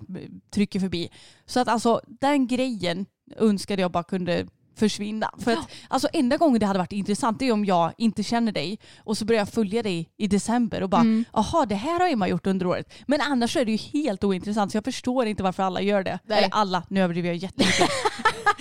[0.50, 1.10] trycker förbi.
[1.46, 4.46] Så att alltså den grejen önskade jag bara kunde
[4.76, 5.30] försvinna.
[5.38, 8.52] För att alltså enda gången det hade varit intressant det är om jag inte känner
[8.52, 11.24] dig och så börjar jag följa dig i december och bara Mm.
[11.32, 12.92] jaha det här har Emma gjort under året.
[13.06, 16.18] Men annars är det ju helt ointressant så jag förstår inte varför alla gör det.
[16.24, 16.38] Nej.
[16.38, 17.88] Eller alla, nu överdriver jag jättemycket.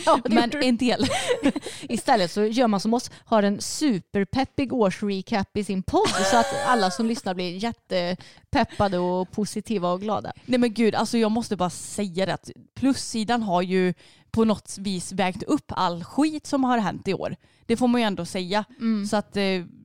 [0.06, 1.06] Ja, men en del.
[1.82, 6.45] Istället så gör man som oss, har en superpeppig årsrecap i sin podd så att
[6.67, 10.34] alla som lyssnar blir jättepeppade och positiva och glada.
[10.45, 13.93] Nej men gud, alltså jag måste bara säga det att plussidan har ju
[14.35, 17.35] på något vis vägt upp all skit som har hänt i år.
[17.65, 18.65] Det får man ju ändå säga.
[19.09, 19.41] Så att eh,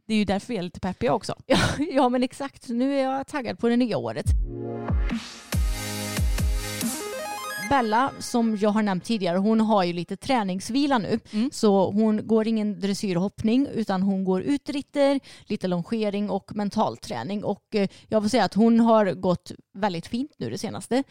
[0.07, 1.35] det är ju därför vi är lite peppiga också.
[1.47, 1.59] Ja,
[1.93, 4.27] ja men exakt, nu är jag taggad på det nya året.
[7.71, 11.21] Bella, som jag har nämnt tidigare, hon har ju lite träningsvila nu.
[11.31, 11.51] Mm.
[11.53, 17.45] Så hon går ingen dressyrhoppning utan hon går utritter, lite longering och mentalträning.
[17.45, 21.03] Och eh, jag får säga att hon har gått väldigt fint nu det senaste.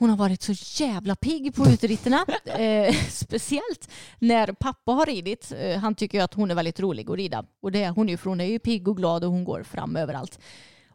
[0.00, 2.26] Hon har varit så jävla pigg på uteritterna.
[2.44, 5.52] eh, speciellt när pappa har ridit.
[5.60, 7.44] Eh, han tycker att hon är väldigt rolig att rida.
[7.62, 9.62] Och det är hon ju för hon är ju pigg och glad och hon går
[9.62, 10.38] fram överallt.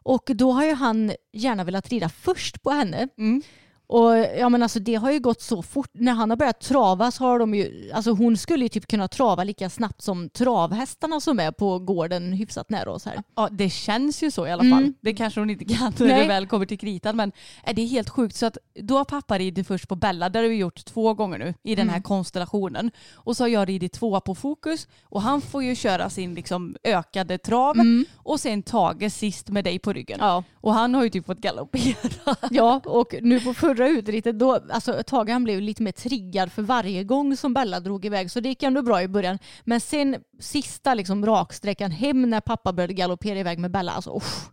[0.02, 3.08] Och då har ju han gärna velat rida först på henne.
[3.18, 3.42] Mm.
[3.88, 5.90] Och ja men alltså det har ju gått så fort.
[5.92, 9.08] När han har börjat trava så har de ju, alltså hon skulle ju typ kunna
[9.08, 13.22] trava lika snabbt som travhästarna som är på gården hyfsat nära oss här.
[13.36, 14.78] Ja, det känns ju så i alla Mm.
[14.78, 14.92] fall.
[15.00, 16.20] Det kanske hon inte kan när Nej.
[16.22, 17.16] det väl kommer till kritan.
[17.16, 17.32] Men
[17.64, 18.36] är det är helt sjukt.
[18.36, 20.28] Så att då har pappa ridit först på Bella.
[20.28, 22.02] Det har vi gjort två gånger nu i den här Mm.
[22.02, 22.90] konstellationen.
[23.14, 24.88] Och så har jag ridit tvåa på fokus.
[25.04, 27.74] Och han får ju köra sin liksom ökade trav.
[27.76, 28.04] Mm.
[28.16, 30.18] Och sen Tage sist med dig på ryggen.
[30.20, 30.44] Ja.
[30.54, 32.36] Och han har ju typ fått galoppera.
[32.50, 36.62] Ja, och nu på förra utrittet då, alltså Tage han blev lite mer triggad för
[36.62, 39.38] varje gång som Bella drog iväg så det gick ändå bra i början.
[39.64, 44.50] Men sen sista liksom raksträckan hem när pappa började galoppera iväg med Bella, alltså usch.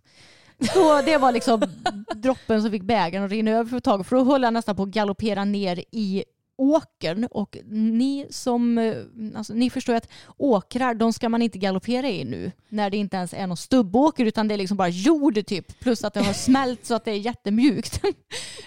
[0.74, 1.62] Så det var liksom
[2.16, 4.76] droppen som fick bägaren att rinna över för ett tag för då höll han nästan
[4.76, 6.24] på att galoppera ner i
[6.64, 8.96] åkern och ni som, eh,
[9.36, 13.18] alltså, ni förstår att åkrar de ska man inte galoppera i nu när det inte
[13.18, 16.34] ens är någon stubbåker utan det är liksom bara jord typ plus att det har
[16.34, 18.02] smält så att det är jättemjukt.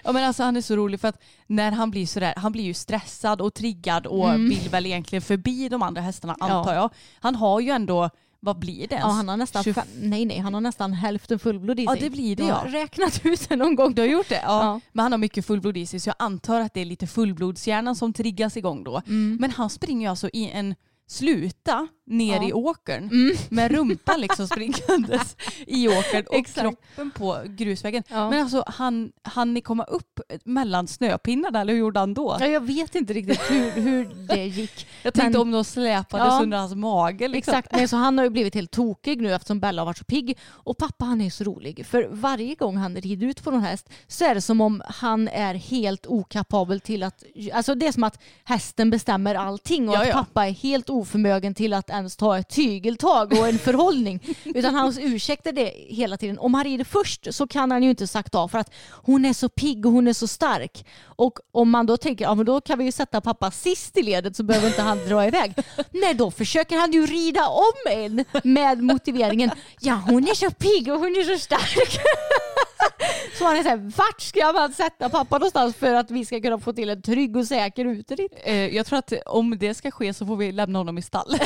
[0.04, 2.64] Ja men alltså han är så rolig för att när han blir sådär, han blir
[2.64, 4.48] ju stressad och triggad och Mm.
[4.48, 6.46] vill väl egentligen förbi de andra hästarna Ja.
[6.46, 6.90] antar jag.
[7.20, 8.10] Han har ju ändå,
[8.46, 9.04] vad blir det ens?
[9.04, 11.92] Ja, han har nästan, 20 fem, nej, nej, han har nästan hälften fullblod i Ja
[11.92, 12.00] sig.
[12.00, 12.54] det blir det Jag ja.
[12.54, 13.94] har räknat ut det någon gång.
[13.94, 14.40] Du har gjort det?
[14.42, 14.64] Ja.
[14.64, 14.80] Ja.
[14.92, 17.96] Men han har mycket fullblod i sig så jag antar att det är lite fullblodshjärnan
[17.96, 19.02] som triggas igång då.
[19.06, 19.36] Mm.
[19.40, 20.74] Men han springer alltså i en
[21.08, 22.48] sluta ner Ja.
[22.48, 23.36] i åkern Mm.
[23.50, 26.60] med rumpan liksom springandes i åkern och Exakt.
[26.60, 28.02] kroppen på grusvägen.
[28.08, 28.30] Ja.
[28.30, 32.36] Men alltså han, han ni komma upp mellan snöpinnarna eller hur gjorde han då?
[32.40, 34.86] Ja, jag vet inte riktigt hur, hur det gick.
[35.02, 36.42] Jag tänkte Men- om de släpades Ja.
[36.42, 37.28] under hans mage.
[37.28, 37.54] Liksom.
[37.54, 40.04] Exakt, men så han har ju blivit helt tokig nu eftersom Bella har varit så
[40.04, 40.38] pigg.
[40.48, 41.86] Och pappa han är så rolig.
[41.86, 45.28] För varje gång han rider ut på någon häst så är det som om han
[45.28, 47.24] är helt okapabel till att...
[47.52, 51.72] Alltså det är som att hästen bestämmer allting och att pappa är helt oförmögen till
[51.72, 54.20] att ens ta ett tygeltag och en förhållning.
[54.44, 56.38] Utan hans ursäkt är det hela tiden.
[56.38, 59.32] Om han rider först så kan han ju inte sakta av för att hon är
[59.32, 60.86] så pigg och hon är så stark.
[61.04, 64.02] Och om man då tänker, ja men då kan vi ju sätta pappa sist i
[64.02, 65.54] ledet så behöver inte han dra iväg.
[65.90, 70.92] Nej, då försöker han ju rida om en med motiveringen, ja hon är så pigg
[70.92, 71.98] och hon är så stark.
[73.38, 76.58] Så han är såhär, vart ska man sätta pappa någonstans för att vi ska kunna
[76.58, 78.32] få till en trygg och säker uteritt?
[78.44, 81.26] Eh, jag tror att om det ska ske så får vi lämna honom i stall.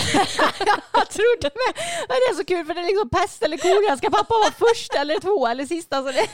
[0.93, 1.75] Jag trodde med.
[2.09, 3.97] Men det är så kul för det är liksom pest eller kolera.
[3.97, 5.93] Ska pappa vara först eller två eller sist?
[5.93, 6.29] Alltså det...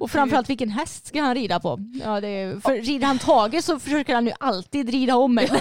[0.00, 1.78] Och framförallt vilken häst ska han rida på?
[2.04, 2.60] Ja, det är...
[2.60, 5.50] För rider han Tage så försöker han ju alltid rida om mig.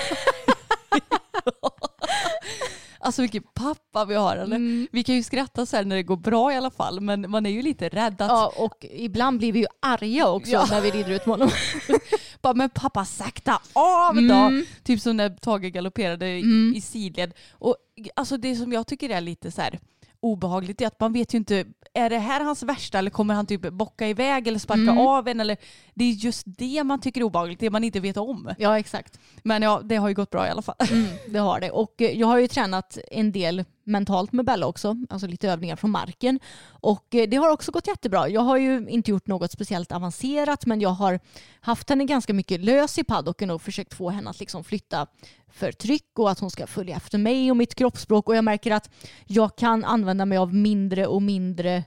[3.05, 4.37] Alltså vilken pappa vi har.
[4.37, 4.55] Eller?
[4.55, 4.87] Mm.
[4.91, 7.45] Vi kan ju skratta så här när det går bra i alla fall men man
[7.45, 10.67] är ju lite rädd att Ja, och ibland blir vi ju arga också Ja.
[10.71, 11.49] när vi rider ut med honom.
[12.41, 14.27] bara men pappa sakta av Mm.
[14.27, 14.65] då.
[14.83, 17.33] Typ som när Tage galopperade i, i sidled.
[17.51, 17.75] Och
[18.15, 19.79] alltså det som jag tycker är lite så här
[20.19, 23.45] obehagligt är att man vet ju inte, är det här hans värsta eller kommer han
[23.45, 24.97] typ bocka iväg eller sparka Mm.
[24.97, 25.39] av en?
[25.39, 25.57] Eller,
[25.93, 28.49] det är just det man tycker är obehagligt, det man inte vet om.
[28.57, 29.19] Ja, exakt.
[29.43, 30.75] Men ja, det har ju gått bra i alla fall.
[30.91, 31.71] Mm, det har det.
[31.71, 35.75] Och eh, jag har ju tränat en del mentalt med Bella också, alltså lite övningar
[35.75, 36.39] från marken.
[36.67, 38.29] Och eh, det har också gått jättebra.
[38.29, 41.19] Jag har ju inte gjort något speciellt avancerat men jag har
[41.61, 45.07] haft henne ganska mycket lös i paddocken och försökt få henne att liksom flytta
[45.47, 48.29] för tryck och att hon ska följa efter mig och mitt kroppsspråk.
[48.29, 48.89] Och jag märker att
[49.25, 51.83] jag kan använda mig av mindre och mindre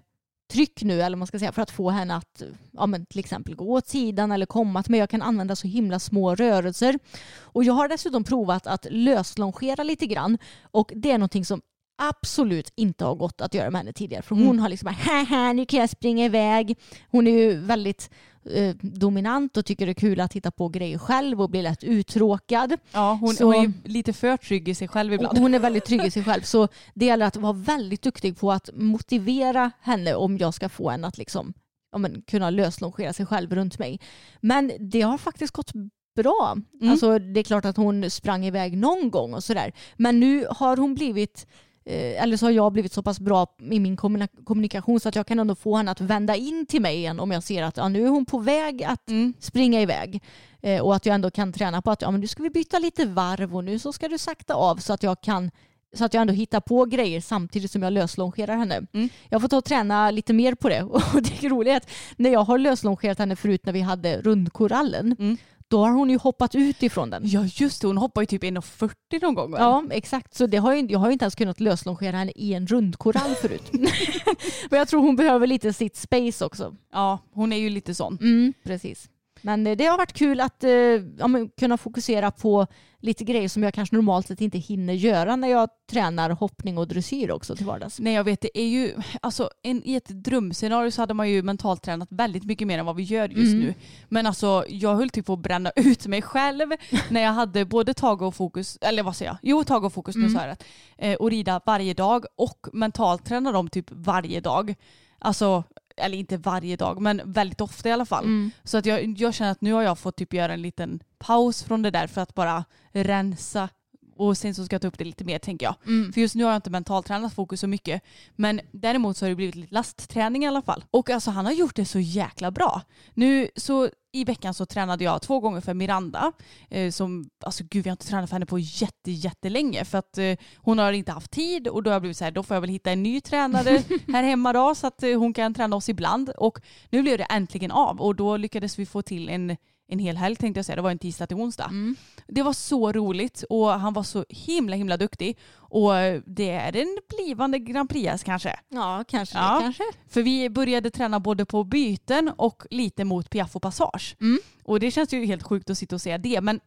[0.53, 3.19] tryck nu eller vad man ska säga för att få henne att ja, men till
[3.19, 5.01] exempel gå åt sidan eller komma till mig.
[5.01, 6.99] Jag kan använda så himla små rörelser.
[7.41, 11.61] Och jag har dessutom provat att löslongera lite grann och det är någonting som
[11.99, 14.23] absolut inte har gått att göra med henne tidigare.
[14.23, 14.59] För hon Mm.
[14.59, 16.79] har liksom bara, haha nu kan jag springa iväg.
[17.11, 18.11] Hon är ju väldigt
[18.55, 21.85] eh, dominant och tycker det är kul att hitta på grejer själv och blir lätt
[21.85, 22.77] uttråkad.
[22.93, 25.39] Ja, hon, Så- hon är ju lite för trygg i sig själv ibland.
[25.39, 26.43] Hon är väldigt trygg i sig själv.
[26.43, 30.91] Så det gäller att vara väldigt duktig på att motivera henne om jag ska få
[30.91, 31.53] henne att liksom,
[31.93, 34.01] ja, men, kunna löslongera sig själv runt mig.
[34.41, 35.71] Men det har faktiskt gått
[36.17, 36.57] bra.
[36.81, 36.91] Mm.
[36.93, 39.73] Alltså, det är klart att hon sprang iväg någon gång och sådär.
[39.97, 41.47] Men nu har hon blivit
[41.95, 45.27] eller så har jag blivit så pass bra i min kommunika- kommunikation så att jag
[45.27, 47.89] kan ändå få henne att vända in till mig igen om jag ser att ja,
[47.89, 49.33] nu är hon på väg att Mm.
[49.39, 50.23] springa iväg.
[50.63, 52.79] Eh, och att jag ändå kan träna på att ja, men nu ska vi byta
[52.79, 55.51] lite varv och nu så ska du sakta av så att jag kan
[55.97, 58.87] så att jag ändå hittar på grejer samtidigt som jag löslongerar henne.
[58.93, 59.09] Mm.
[59.29, 60.83] Jag får ta och träna lite mer på det.
[61.15, 65.37] Och det är att när jag har löslongerat henne förut när vi hade rundkorallen Mm.
[65.71, 67.23] Då har hon ju hoppat ut ifrån den.
[67.27, 69.51] Ja just det, hon hoppar ju typ 1,40 någon gång.
[69.51, 69.59] va?
[69.61, 70.35] Ja, exakt.
[70.35, 73.35] Så det har ju, jag har ju inte ens kunnat löslongera henne i en rundkorall
[73.35, 73.63] förut.
[74.71, 76.77] Men jag tror hon behöver lite sitt space också.
[76.93, 78.19] ja, hon är ju lite sån.
[78.21, 79.09] Mm, precis.
[79.43, 81.29] Men eh, det har varit kul att eh, ja,
[81.61, 82.67] kunna fokusera på
[83.01, 86.89] lite grejer som jag kanske normalt sett inte hinner göra när jag tränar hoppning och
[86.89, 88.01] dressyr också till vardags.
[88.01, 91.43] Nej jag vet, det är ju, alltså en, i ett drömscenario så hade man ju
[91.43, 93.61] mentalt tränat väldigt mycket mer än vad vi gör just Mm.
[93.61, 93.75] nu.
[94.09, 96.67] Men alltså jag höll typ på att bränna ut mig själv
[97.11, 99.39] när jag hade både tag och fokus, eller vad säger jag?
[99.43, 100.35] Jo tag och fokus, nu Mm.
[100.35, 100.65] sa jag rätt.
[100.99, 104.75] Eh, och rida varje dag och mentalt träna dem typ varje dag.
[105.19, 105.65] Alltså,
[105.99, 108.25] eller inte varje dag men väldigt ofta i alla fall.
[108.25, 108.51] Mm.
[108.65, 111.63] Så att jag, jag känner att nu har jag fått typ göra en liten paus
[111.63, 113.69] från det där för att bara rensa
[114.19, 115.75] och sen så ska jag ta upp det lite mer tänker jag.
[115.87, 116.13] Mm.
[116.13, 118.03] För just nu har jag inte mentaltränat fokus så mycket.
[118.37, 120.85] Men däremot så har det blivit lite lastträning i alla fall.
[120.91, 122.83] Och alltså han har gjort det så jäkla bra.
[123.15, 126.33] Nu så i veckan så tränade jag två gånger för Miranda.
[126.71, 129.85] Eh, som, alltså gud vi har inte tränat för henne på jätte, jättelänge.
[129.85, 132.31] För att eh, hon har inte haft tid och då har jag blivit så här,
[132.31, 135.35] då får jag väl hitta en ny tränare här hemma då så att eh, hon
[135.35, 136.31] kan träna oss ibland.
[136.31, 139.57] Och nu blev det äntligen av och då lyckades vi få till en
[139.89, 140.77] en hel helg tänkte jag säga.
[140.77, 141.65] Det var en tisdag till onsdag.
[141.65, 141.97] Mm.
[142.27, 145.39] Det var så roligt och han var så himla himla duktig.
[145.51, 145.93] Och
[146.27, 148.61] det är en blivande Grand Prix kanske.
[148.69, 149.59] Ja, kanske Ja.
[149.63, 149.85] Kanske.
[150.09, 154.17] För vi började träna både på byten och lite mot piaff och passage.
[154.21, 154.39] Mm.
[154.65, 156.41] Och det känns ju helt sjukt att sitta och säga det.
[156.41, 156.61] Men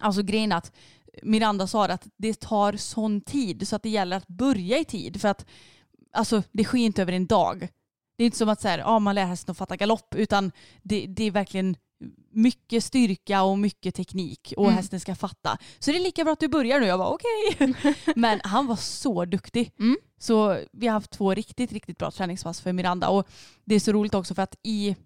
[0.00, 0.72] alltså grejen att
[1.22, 5.20] Miranda sa att det tar sån tid så att det gäller att börja i tid.
[5.20, 5.46] För att
[6.12, 7.68] alltså, det sker inte över en dag.
[8.16, 10.52] Det är inte som att så här, ja, man lär hästen att fatta galopp utan
[10.82, 11.76] det, det är verkligen
[12.32, 14.76] mycket styrka och mycket teknik och Mm.
[14.76, 15.58] hästen ska fatta.
[15.78, 16.86] Så det är lika bra att du börjar nu.
[16.86, 17.74] Jag var okej.
[18.16, 19.72] Men han var så duktig.
[19.78, 19.96] Mm.
[20.18, 23.08] Så vi har haft två riktigt, riktigt bra träningspass för Miranda.
[23.08, 23.28] Och
[23.64, 24.96] det är så roligt också för att i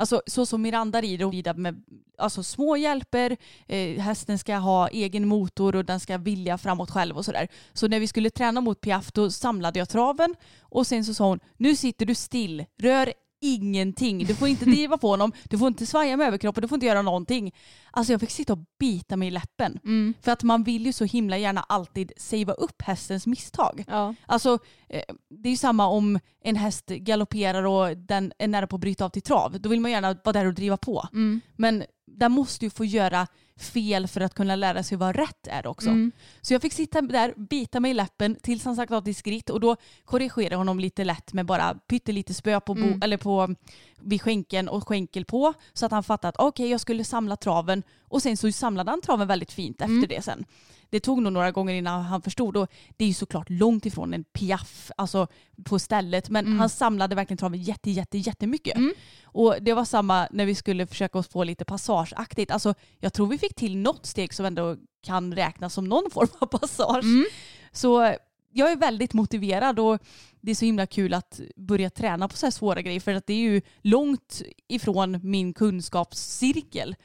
[0.00, 1.82] Alltså så som Miranda rider och rider med
[2.18, 7.16] alltså, små hjälper, eh, hästen ska ha egen motor och den ska vilja framåt själv
[7.16, 7.48] och sådär.
[7.72, 11.28] Så när vi skulle träna mot Piaf då samlade jag traven och sen så sa
[11.28, 14.24] hon nu sitter du still, rör ingenting.
[14.24, 16.86] Du får inte driva på honom, du får inte svaja med överkroppen, du får inte
[16.86, 17.54] göra någonting.
[17.90, 19.78] Alltså jag fick sitta och bita mig i läppen.
[19.84, 20.14] Mm.
[20.22, 23.84] För att man vill ju så himla gärna alltid savea upp hästens misstag.
[23.88, 24.14] Ja.
[24.26, 28.76] Alltså eh, det är ju samma om en häst galopperar och den är nära på
[28.76, 29.60] att bryta av till trav.
[29.60, 31.08] Då vill man gärna vara där och driva på.
[31.12, 31.40] Mm.
[31.56, 33.26] Men den måste ju få göra
[33.58, 35.88] fel för att kunna lära sig vad rätt är också.
[35.88, 36.12] Mm.
[36.40, 39.60] Så jag fick sitta där, bita mig i läppen tills han sagt till skritt och
[39.60, 43.02] då korrigerade jag honom lite lätt med bara pyttelite spö på, bo, Mm.
[43.02, 43.54] eller på
[44.00, 47.82] vid skänken och skänkel på så att han fattade att okej jag skulle samla traven
[48.02, 50.08] och sen så samlade han traven väldigt fint efter Mm.
[50.08, 50.44] det sen.
[50.90, 54.14] Det tog nog några gånger innan han förstod och det är ju såklart långt ifrån
[54.14, 55.26] en piaff alltså
[55.64, 56.58] på stället men Mm.
[56.58, 58.76] han samlade verkligen traven jätte, jätte, jättemycket.
[58.76, 58.94] Mm.
[59.24, 62.50] Och det var samma när vi skulle försöka oss på lite passageaktigt.
[62.50, 66.28] Alltså jag tror vi fick till något steg som ändå kan räknas som någon form
[66.38, 67.04] av passage.
[67.04, 67.24] Mm.
[67.72, 68.14] Så
[68.52, 69.98] jag är väldigt motiverad och
[70.40, 73.26] det är så himla kul att börja träna på så här svåra grejer för att
[73.26, 76.96] det är ju långt ifrån min kunskapscirkel.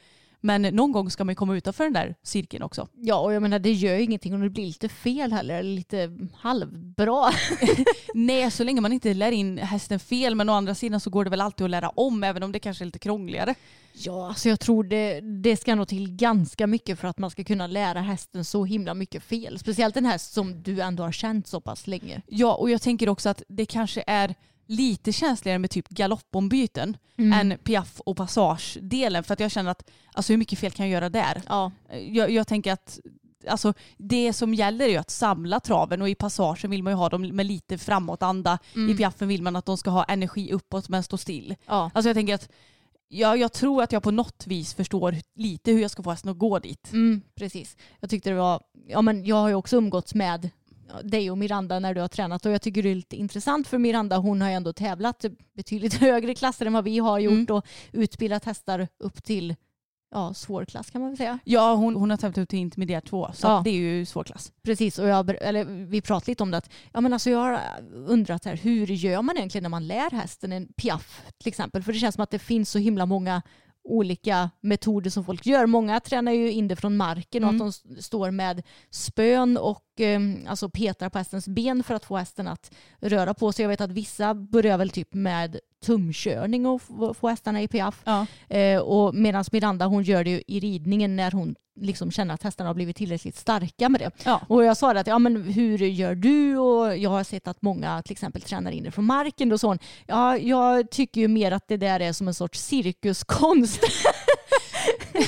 [0.44, 2.88] Men någon gång ska man ju komma utanför den där cirkeln också.
[2.94, 5.70] Ja, och jag menar det gör ju ingenting om det blir lite fel heller, eller
[5.70, 7.30] lite halvbra.
[8.14, 11.24] Nej, så länge man inte lär in hästen fel men å andra sidan så går
[11.24, 13.54] det väl alltid att lära om även om det kanske är lite krångligare.
[13.92, 17.44] Ja, alltså jag tror det, det ska nog till ganska mycket för att man ska
[17.44, 19.58] kunna lära hästen så himla mycket fel.
[19.58, 22.22] Speciellt en häst som du ändå har känt så pass länge.
[22.26, 24.34] Ja, och jag tänker också att det kanske är
[24.66, 30.32] lite känsligare med typ galoppombyten än piaff och passagedelen för att jag känner att alltså
[30.32, 31.42] hur mycket fel kan jag göra där?
[31.48, 31.72] Ja,
[32.12, 33.00] Jag, jag tänker att
[33.48, 37.08] alltså, det som gäller är att samla traven och i passagen vill man ju ha
[37.08, 38.58] dem med lite framåtanda.
[38.90, 41.54] I piaffen vill man att de ska ha energi uppåt men stå still.
[41.66, 41.90] ja.
[41.94, 42.48] Alltså jag tänker att
[43.08, 46.30] ja, jag tror att jag på något vis förstår lite hur jag ska få hästen
[46.30, 46.92] att gå dit.
[46.92, 47.76] Mm, precis.
[48.00, 50.50] Jag tyckte det var, ja men jag har ju också umgåtts med
[51.02, 53.78] dig och Miranda när du har tränat och jag tycker det är lite intressant för
[53.78, 55.24] Miranda hon har ju ändå tävlat
[55.56, 57.56] betydligt högre klasser än vad vi har gjort Mm.
[57.56, 59.54] och utbildat hästar upp till
[60.14, 61.38] ja, svår klass kan man väl säga.
[61.44, 63.60] Ja, hon, hon har tävlat ut till intermediär 2 så Ja.
[63.64, 64.52] det är ju svår klass.
[64.62, 66.56] Precis, och jag, eller, vi pratade lite om det.
[66.56, 67.60] Att, ja, men alltså jag har
[68.06, 71.82] undrat här, hur gör man egentligen när man lär hästen en piaff till exempel?
[71.82, 73.42] För det känns som att det finns så himla många
[73.84, 75.66] olika metoder som folk gör.
[75.66, 77.62] Många tränar ju in det från marken och Mm.
[77.66, 82.04] att de s- står med spön och eh, alltså petar på hästens ben för att
[82.04, 82.70] få hästen att
[83.00, 83.62] röra på sig.
[83.62, 86.82] Jag vet att vissa börjar väl typ med tumkörning och
[87.16, 88.02] få hästarna i piaff.
[88.04, 88.26] Ja.
[88.48, 92.42] Eh, och medan Miranda hon gör det ju i ridningen när hon liksom känner att
[92.42, 94.10] hästarna har blivit tillräckligt starka med det.
[94.24, 94.40] Ja.
[94.48, 96.58] Och jag svarade att ja men hur gör du?
[96.58, 99.76] Och jag har sett att många till exempel tränar in det från marken och så.
[100.06, 103.80] Ja, jag tycker ju mer att det där är som en sorts cirkuskonst.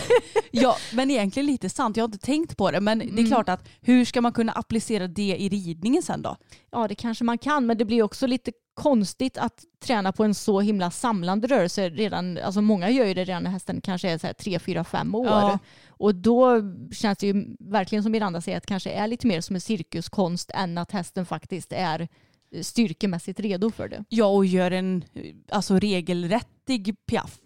[0.50, 1.96] Ja, men egentligen lite sant.
[1.96, 2.80] Jag har inte tänkt på det.
[2.80, 3.26] Men det är Mm.
[3.26, 6.37] klart att hur ska man kunna applicera det i ridningen sen då?
[6.70, 10.35] ja det kanske man kan men det blir också lite konstigt att träna på en
[10.35, 14.18] så himla samlande rörelse redan, alltså många gör ju det redan när hästen kanske är
[14.18, 15.26] så här 3, 4, 5 år.
[15.26, 15.59] Ja.
[15.88, 19.40] Och då känns det ju verkligen som Miranda säger att det kanske är lite mer
[19.40, 22.09] som en cirkuskonst än att hästen faktiskt är
[22.62, 24.04] styrkemässigt redo för det.
[24.09, 27.38] Ja, och gör en eh, alltså, regelrättig piaff.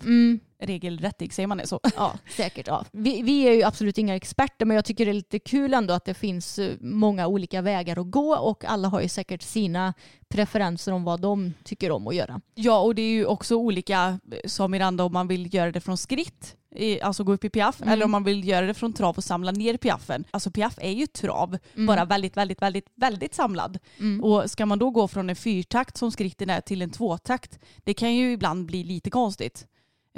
[0.61, 1.81] Regelrättig, säger man det så?
[1.97, 2.67] Ja, säkert.
[2.67, 2.85] Ja.
[2.93, 5.95] Vi, vi är ju absolut inga experter men jag tycker det är lite kul ändå
[5.95, 9.95] att det finns eh, många olika vägar att gå och alla har ju säkert sina
[10.29, 12.41] preferenser om vad de tycker om att göra.
[12.55, 15.81] Ja, och det är ju också olika, eh, som Miranda, om man vill göra det
[15.81, 17.93] från skritt, i- alltså gå upp i piaff, Mm.
[17.93, 20.25] eller om man vill göra det från trav och samla ner piaffen.
[20.31, 21.87] Alltså piaff är ju trav, Mm.
[21.87, 23.79] bara väldigt, väldigt, väldigt, väldigt samlad.
[24.23, 27.95] Och ska man då gå från en fyrtakt som skritten är till en tvåtakt, det
[27.95, 29.67] kan ju ibland bli lite konstigt.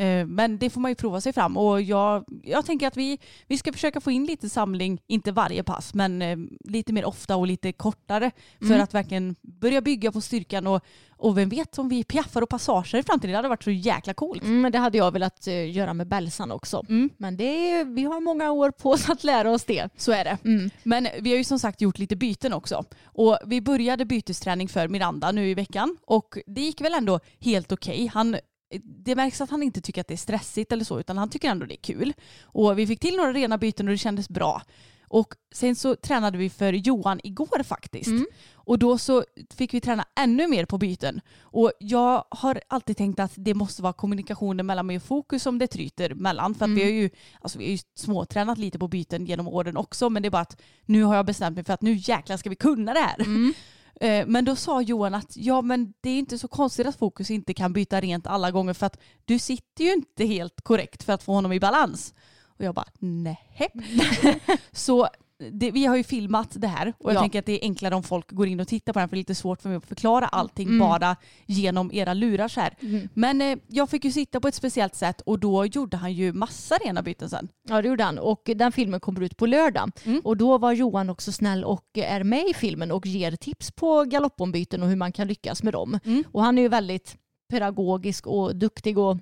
[0.03, 3.19] Eh, Men det får man ju prova sig fram och jag, jag tänker att vi,
[3.47, 7.37] vi ska försöka få in lite samling, inte varje pass, men eh, lite mer ofta
[7.37, 8.81] och lite kortare för Mm.
[8.83, 10.81] att verkligen börja bygga på styrkan och,
[11.17, 14.15] och vem vet om vi piaffar och passager i framtiden, det hade varit så jäkla
[14.15, 14.43] coolt.
[14.43, 16.83] Mm, men det hade jag velat eh, göra med Bälsan också.
[16.89, 17.11] Mm.
[17.17, 19.89] Men det är, vi har många år på oss att lära oss det.
[19.97, 20.39] Så är det.
[20.45, 20.71] Mm.
[20.83, 22.85] Men vi har ju som sagt gjort lite byten också.
[23.05, 27.73] Och vi började bytesträning för Miranda nu i veckan och det gick väl ändå helt
[27.73, 28.07] okej.
[28.15, 28.37] Han
[28.83, 31.51] det märks att han inte tycker att det är stressigt eller så utan han tycker
[31.51, 32.13] ändå det är kul.
[32.43, 34.63] Och vi fick till några rena byten och det kändes bra.
[35.09, 38.07] Och sen så tränade vi för Johan igår faktiskt.
[38.09, 38.27] Mm.
[38.55, 41.21] Och då så fick vi träna ännu mer på byten.
[41.41, 45.59] Och jag har alltid tänkt att det måste vara kommunikationen mellan mig och Fokus som
[45.59, 46.55] det tryter mellan.
[46.55, 46.77] För att Mm.
[46.79, 50.11] vi har ju, alltså vi har ju småtränat lite på byten genom åren också.
[50.11, 52.51] Men det är bara att nu har jag bestämt mig för att nu jäklar ska
[52.51, 53.21] vi kunna det här.
[53.21, 53.55] Mm.
[54.03, 57.31] Eh, Men då sa Johan att ja men det är inte så konstigt att Fokus
[57.31, 61.13] inte kan byta rent alla gånger för att du sitter ju inte helt korrekt för
[61.13, 62.15] att få honom i balans.
[62.59, 63.39] Och jag bara nej.
[64.73, 65.09] så
[65.51, 67.21] det, vi har ju filmat det här och jag Ja.
[67.21, 69.19] tänker att det är enklare om folk går in och tittar på den för det
[69.19, 70.79] är lite svårt för mig att förklara allting Mm.
[70.79, 72.75] bara genom era lurar så här.
[73.15, 76.33] Men eh, jag fick ju sitta på ett speciellt sätt och då gjorde han ju
[76.33, 77.49] massa rena byten sen.
[77.69, 79.91] Ja det gjorde han och den filmen kommer ut på lördag.
[80.05, 80.21] Mm.
[80.25, 84.05] Och då var Johan också snäll och är med i filmen och ger tips på
[84.05, 85.99] galoppombyten och hur man kan lyckas med dem.
[86.05, 86.25] Mm.
[86.33, 87.17] Och han är ju väldigt
[87.51, 89.17] pedagogisk och duktig och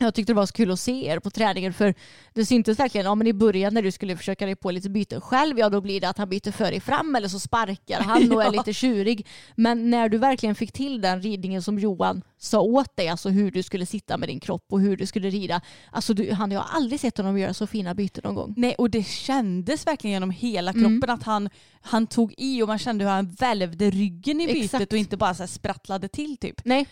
[0.00, 1.94] jag tyckte det var så kul att se er på träningen för
[2.34, 5.20] det syntes verkligen, ja men i början när du skulle försöka dig på lite byten
[5.20, 8.32] själv, ja då blir det att han byter för dig fram eller så sparkar han
[8.32, 9.26] och är lite tjurig.
[9.56, 13.50] Men när du verkligen fick till den ridningen som Johan sa åt dig, alltså hur
[13.50, 16.60] du skulle sitta med din kropp och hur du skulle rida, alltså du, han, jag
[16.60, 18.54] har aldrig sett honom göra så fina byten någon gång.
[18.56, 20.82] Nej och det kändes verkligen genom hela Mm.
[21.00, 21.48] kroppen att han,
[21.80, 24.92] han tog i och man kände hur han välvde ryggen i bytet Exakt.
[24.92, 26.64] och inte bara så sprattlade till typ.
[26.64, 26.86] Nej,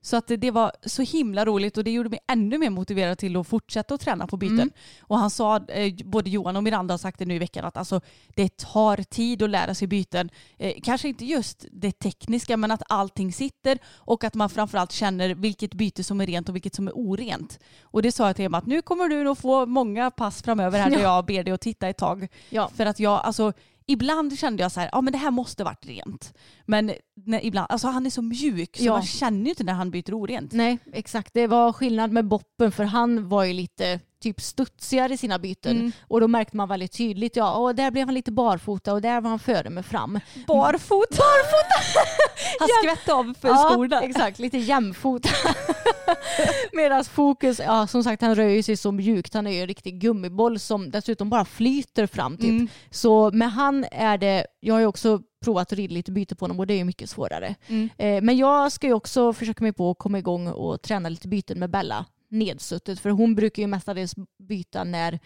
[0.00, 3.36] Så att det, var så himla roligt och det gjorde mig ännu mer motiverad till
[3.36, 4.60] att fortsätta att träna på byten.
[4.60, 4.70] Mm.
[5.02, 7.76] Och han sa, eh, både Johan och Miranda har sagt det nu i veckan, att
[7.76, 8.00] alltså,
[8.34, 10.30] det tar tid att lära sig byten.
[10.58, 15.34] Eh, kanske inte just det tekniska men att allting sitter och att man framförallt känner
[15.34, 17.58] vilket byte som är rent och vilket som är orent.
[17.82, 20.78] Och det sa jag till honom att nu kommer du nog få många pass framöver
[20.78, 21.02] här där Ja.
[21.02, 22.28] jag ber dig att titta ett tag.
[22.50, 22.70] ja.
[22.76, 23.52] För att jag, alltså
[23.88, 26.34] ibland kände jag så här, ja men det här måste varit rent.
[26.66, 26.92] Men
[27.26, 28.92] när, ibland, alltså han är så mjuk så Ja.
[28.92, 30.52] man känner ju inte när han byter orent.
[30.52, 31.34] Nej, exakt.
[31.34, 35.76] Det var skillnad med Boppen för han var ju lite typ studsigare i sina byten.
[35.76, 35.92] Mm.
[36.08, 39.20] Och då märkte man väldigt tydligt, ja, och där blev han lite barfota och där
[39.20, 40.20] var han före med fram.
[40.46, 41.16] Barfota!
[41.16, 42.04] Barfota!
[42.74, 44.00] Han skvätte av för skorna.
[44.00, 45.28] exakt, lite jämfota.
[46.72, 50.00] Medan fokus, ja som sagt han rör sig så mjukt, han är ju en riktig
[50.00, 52.50] gummiboll som dessutom bara flyter fram typ.
[52.50, 52.68] Mm.
[52.90, 56.44] Så med han är det, jag har ju också provat att rida lite byte på
[56.44, 57.54] honom och det är ju mycket svårare.
[57.66, 57.88] Mm.
[57.98, 61.28] Eh, men jag ska ju också försöka mig på att komma igång och träna lite
[61.28, 65.18] byten med Bella nedsuttet för hon brukar ju mestadels byta när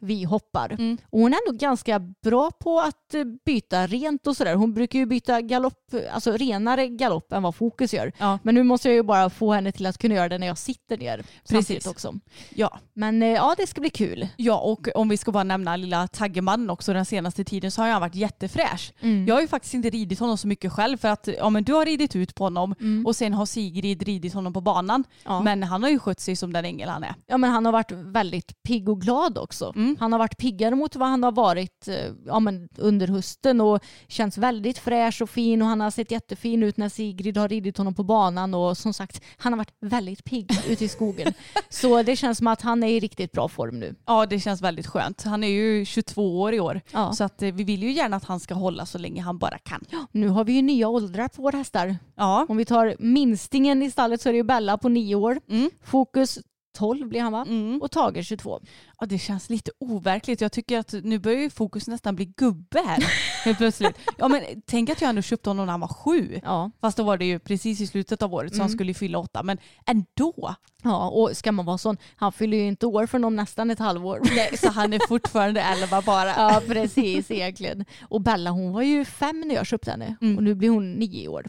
[0.00, 0.72] vi hoppar.
[0.72, 0.98] Mm.
[1.10, 4.54] Och hon är nog ganska bra på att eh, byta rent och sådär.
[4.54, 8.12] Hon brukar ju byta galopp, alltså renare galopp än vad Fokus gör.
[8.18, 8.38] Ja.
[8.42, 10.58] Men nu måste jag ju bara få henne till att kunna göra det när jag
[10.58, 11.24] sitter ner.
[11.48, 11.86] Precis.
[11.86, 12.14] också.
[12.54, 12.78] Ja.
[12.94, 14.28] Men eh, ja, det ska bli kul.
[14.36, 17.88] ja, och om vi ska bara nämna lilla taggemannen också den senaste tiden så har
[17.88, 18.92] han varit jättefräsch.
[19.00, 19.26] Mm.
[19.26, 21.72] Jag har ju faktiskt inte ridit honom så mycket själv för att ja, men du
[21.72, 23.06] har ridit ut på honom Mm.
[23.06, 25.04] och sen har Sigrid ridit honom på banan.
[25.24, 25.42] Ja.
[25.42, 27.14] Men han har ju skött sig som den ängel han är.
[27.26, 29.72] Ja, men han har varit väldigt pigg och glad också.
[29.86, 29.96] Mm.
[30.00, 33.84] Han har varit piggare mot vad han har varit eh, ja, men under hösten och
[34.08, 37.78] känns väldigt fräsch och fin och han har sett jättefin ut när Sigrid har ridit
[37.78, 41.32] honom på banan och som sagt han har varit väldigt pigg ute i skogen.
[41.68, 43.94] Så det känns som att han är i riktigt bra form nu.
[44.06, 45.22] Ja, det känns väldigt skönt.
[45.22, 46.80] Han är ju 22 år i år.
[46.92, 47.12] Ja.
[47.12, 49.58] Så att eh, vi vill ju gärna att han ska hålla så länge han bara
[49.58, 49.84] kan.
[50.12, 51.96] Nu har vi ju nya åldrar på våra hästar.
[52.14, 52.46] Ja.
[52.48, 55.40] Om vi tar minstingen i stallet så är det ju Bella på nio år.
[55.48, 55.70] Mm.
[55.84, 56.38] Fokus
[56.76, 57.44] 12 blir han va?
[57.48, 57.82] Mm.
[57.82, 58.60] Och Tage 22.
[59.00, 60.40] Ja, det känns lite overkligt.
[60.40, 63.04] Jag tycker att nu börjar ju fokus nästan bli gubbe här
[63.44, 63.98] helt plötsligt.
[64.18, 66.40] Ja, men tänk att jag ändå köpte honom när han var sju.
[66.42, 66.70] Ja.
[66.80, 68.76] Fast då var det ju precis i slutet av året så han Mm.
[68.76, 69.42] skulle ju fylla åtta.
[69.42, 70.54] Men ändå.
[70.82, 73.78] ja, och ska man vara sån, han fyller ju inte år förrän om nästan ett
[73.78, 74.20] halvår.
[74.36, 76.28] Nej, så han är fortfarande elva bara.
[76.28, 77.84] Ja precis egentligen.
[78.08, 80.36] Och Bella hon var ju fem när jag köpte henne Mm.
[80.36, 81.46] och nu blir hon nio år.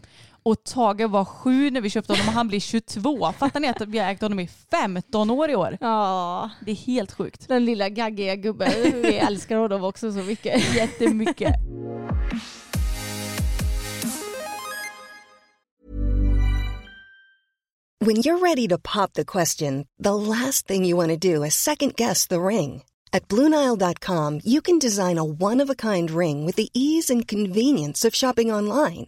[0.47, 3.31] Och Tage var sju när vi köpte honom och han blir 22.
[3.31, 5.77] Fattar ni att vi har ägt honom i 15 år i år?
[5.81, 7.47] Ja, Det är helt sjukt.
[7.47, 8.71] den lilla gaggiga gubben.
[9.01, 10.75] Vi älskar honom också så mycket.
[10.75, 11.55] Jättemycket.
[17.99, 21.55] When you're ready to pop the question, the last thing you want to do is
[21.55, 22.83] second guess the ring.
[23.11, 27.27] At Bluenile.com, you can design a one of a kind ring with the ease and
[27.27, 29.07] convenience of shopping online.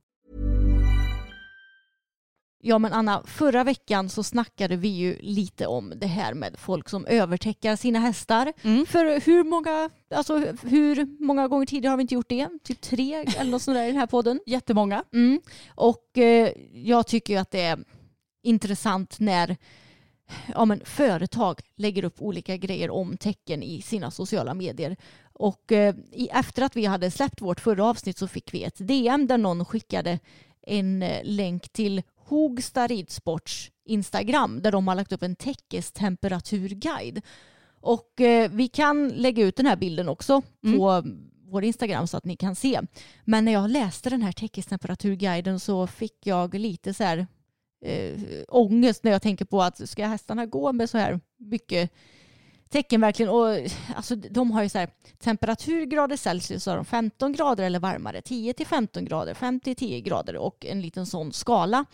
[2.63, 6.89] Ja men Anna, förra veckan så snackade vi ju lite om det här med folk
[6.89, 8.53] som övertäcker sina hästar.
[8.61, 8.85] Mm.
[8.85, 12.49] För hur många, alltså, hur många gånger tidigare har vi inte gjort det?
[12.63, 14.39] Typ tre eller något sånt där i den här podden.
[14.45, 15.03] Jättemånga.
[15.13, 15.41] Mm.
[15.75, 17.79] Och eh, jag tycker ju att det är
[18.43, 19.57] intressant när
[20.53, 24.95] ja, men företag lägger upp olika grejer om tecken i sina sociala medier.
[25.33, 25.95] Och eh,
[26.31, 29.65] efter att vi hade släppt vårt förra avsnitt så fick vi ett DM där någon
[29.65, 30.19] skickade
[30.61, 32.01] en eh, länk till
[32.31, 37.21] Hogsta Ridsports Instagram där de har lagt upp en täckestemperaturguide.
[37.81, 40.77] Och eh, vi kan lägga ut den här bilden också Mm.
[40.77, 41.03] på
[41.45, 42.81] vår Instagram så att ni kan se.
[43.25, 47.27] Men när jag läste den här täckestemperaturguiden så fick jag lite så här
[47.85, 51.91] eh, ångest när jag tänker på att ska hästarna gå med så här mycket
[52.71, 53.31] tecken verkligen.
[53.31, 53.47] Och,
[53.95, 58.53] alltså, de har ju så här temperaturgrader Celsius har de 15 grader eller varmare, 10
[58.53, 61.85] till 15 grader, 5 till 10 grader och en liten sån skala.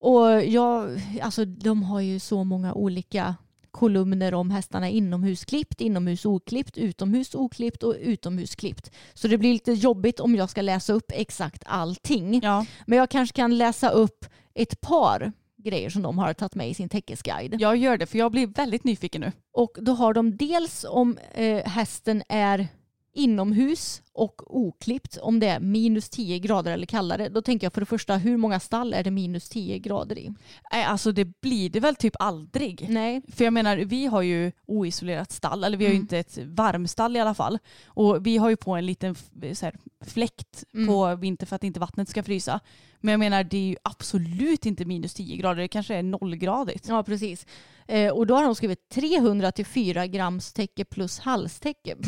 [0.00, 3.34] Och jag, alltså, de har ju så många olika
[3.76, 8.90] kolumner om hästarna inomhusklippt, inomhus oklippt, utomhus oklippt och utomhusklippt.
[9.14, 12.40] Så det blir lite jobbigt om jag ska läsa upp exakt allting.
[12.42, 12.66] Ja.
[12.86, 14.24] Men jag kanske kan läsa upp
[14.54, 15.32] ett par
[15.66, 17.60] grejer som de har tagit med i sin täckesguide.
[17.60, 19.32] Jag gör det för jag blir väldigt nyfiken nu.
[19.52, 22.68] Och då har de dels om eh, hästen är
[23.16, 27.28] inomhus och oklippt om det är minus 10 grader eller kallare.
[27.28, 30.32] Då tänker jag för det första, hur många stall är det minus 10 grader i?
[30.72, 32.86] Nej, alltså det blir det väl typ aldrig.
[32.88, 33.22] Nej.
[33.28, 36.04] För jag menar, vi har ju oisolerat stall, eller vi har ju Mm.
[36.04, 37.58] inte ett varmstall i alla fall.
[37.86, 39.14] Och vi har ju på en liten
[39.54, 39.74] så här,
[40.06, 40.86] fläkt Mm.
[40.86, 42.60] på vinter för att inte vattnet ska frysa.
[43.00, 46.88] Men jag menar, det är ju absolut inte minus 10 grader, det kanske är nollgradigt.
[46.88, 47.46] Ja, precis.
[47.88, 51.96] Eh, och då har de skrivit 300 till 4 grams täcke plus halstäcke.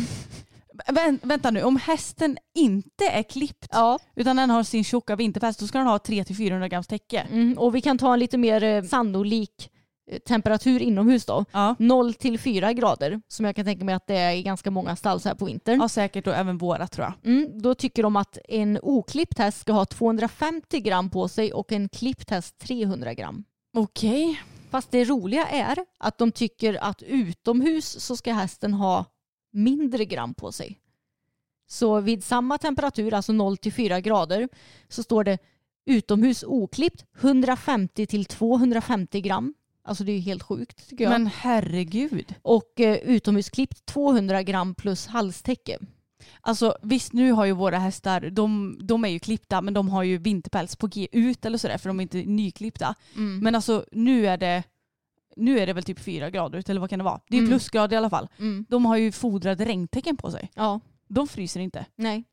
[0.86, 3.98] Vä- vänta nu, om hästen inte är klippt Ja.
[4.16, 7.20] utan den har sin tjocka vinterpäls, då ska den ha 300-400 grams täcke.
[7.20, 9.70] Mm, och vi kan ta en lite mer eh, sannolik
[10.10, 11.44] eh, temperatur inomhus då.
[11.52, 11.74] Ja.
[11.78, 14.96] 0 till 4 grader som jag kan tänka mig att det är i ganska många
[14.96, 15.80] stall så här på vintern.
[15.80, 17.32] ja, säkert och även våra tror jag.
[17.32, 21.72] Mm, då tycker de att en oklippt häst ska ha 250 gram på sig och
[21.72, 23.44] en klippt häst 300 gram.
[23.76, 24.40] Okej.
[24.70, 29.04] Fast det roliga är att de tycker att utomhus så ska hästen ha
[29.50, 30.80] mindre gram på sig.
[31.66, 34.48] Så vid samma temperatur, alltså 0 till 4 grader,
[34.88, 35.38] så står det
[35.86, 39.54] utomhus oklippt 150 till 250 gram.
[39.84, 41.10] Alltså det är ju helt sjukt tycker jag.
[41.10, 42.34] Men herregud.
[42.42, 45.78] Och eh, utomhusklippt 200 gram plus halstäcke.
[46.40, 50.02] Alltså visst nu har ju våra hästar, de, de är ju klippta men de har
[50.02, 52.94] ju vinterpäls på G ut eller sådär för de är inte nyklippta.
[53.16, 53.38] Mm.
[53.38, 54.62] Men alltså nu är det
[55.38, 57.20] nu är det väl typ fyra grader ute eller vad kan det vara?
[57.28, 57.50] Det är Mm.
[57.50, 58.28] plusgrad i alla fall.
[58.38, 58.66] Mm.
[58.68, 60.50] De har ju fodrade regntecken på sig.
[60.54, 61.86] Ja, De fryser inte.
[61.96, 62.24] nej.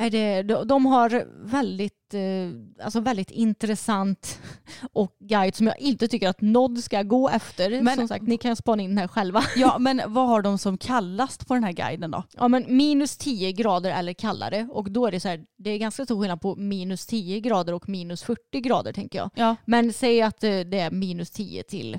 [0.00, 4.38] Är det, de, har väldigt, eh, alltså väldigt intressant
[4.92, 7.82] och guide som jag inte tycker att Nod ska gå efter.
[7.82, 9.44] Men- som sagt, ni kan spana in den här själva.
[9.56, 12.22] Ja men vad har de som kallast på den här guiden då?
[12.36, 15.78] Ja, men minus 10 grader eller kallare och då är det så här, det är
[15.78, 19.30] ganska stor skillnad på minus 10 grader och minus 40 grader tänker jag.
[19.34, 19.56] Ja.
[19.64, 21.98] Men säg att eh, det är minus 10 till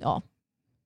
[0.00, 0.22] ja,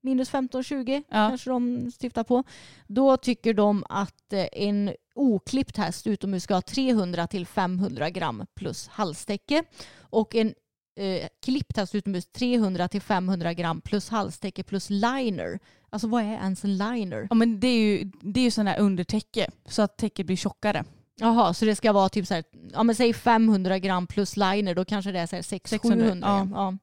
[0.07, 1.29] minus 15-20 Ja.
[1.29, 2.45] kanske de stiftar på.
[2.87, 8.47] Då tycker de att eh, en oklippt häst utomhus ska ha 300 till 500 gram
[8.55, 9.65] plus halstäcke
[10.01, 10.55] och en
[11.01, 15.59] eh, klippt häst utomhus 300 till 500 gram plus halstäcke plus liner.
[15.91, 17.27] Alltså vad är ens en liner?
[17.31, 20.37] Ja men det är ju, det är ju sån här undertäcke så att täcket blir
[20.37, 20.85] tjockare.
[21.21, 24.75] Jaha, så det ska vara typ så här, ja men säg 500 gram plus liner,
[24.75, 26.53] då kanske det är så här 600, 600-700 gram.
[26.55, 26.77] Ja.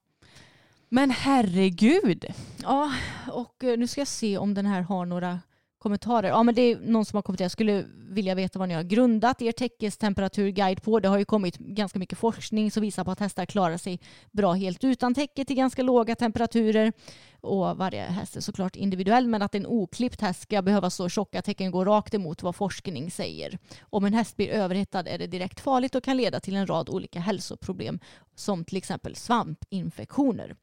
[0.94, 2.26] Men herregud.
[2.62, 2.94] ja,
[3.32, 5.40] och eh, nu ska jag se om den här har några
[5.84, 6.28] kommentarer.
[6.28, 8.84] Ja men det är någon som har kommenterat, jag skulle vilja veta vad ni har
[8.84, 11.00] grundat er täckestemperaturguide på.
[11.00, 14.00] Det har ju kommit ganska mycket forskning som visar på att hästar klarar sig
[14.32, 16.94] bra helt utan täcke till ganska låga temperaturer.
[17.42, 21.42] Och varje häst är såklart individuell men att en oklippt häst ska behöva så tjocka
[21.42, 23.58] tecken går rakt emot vad forskning säger.
[23.90, 26.90] Om en häst blir överhettad är det direkt farligt och kan leda till en rad
[26.90, 28.00] olika hälsoproblem
[28.36, 30.56] som till exempel svampinfektioner.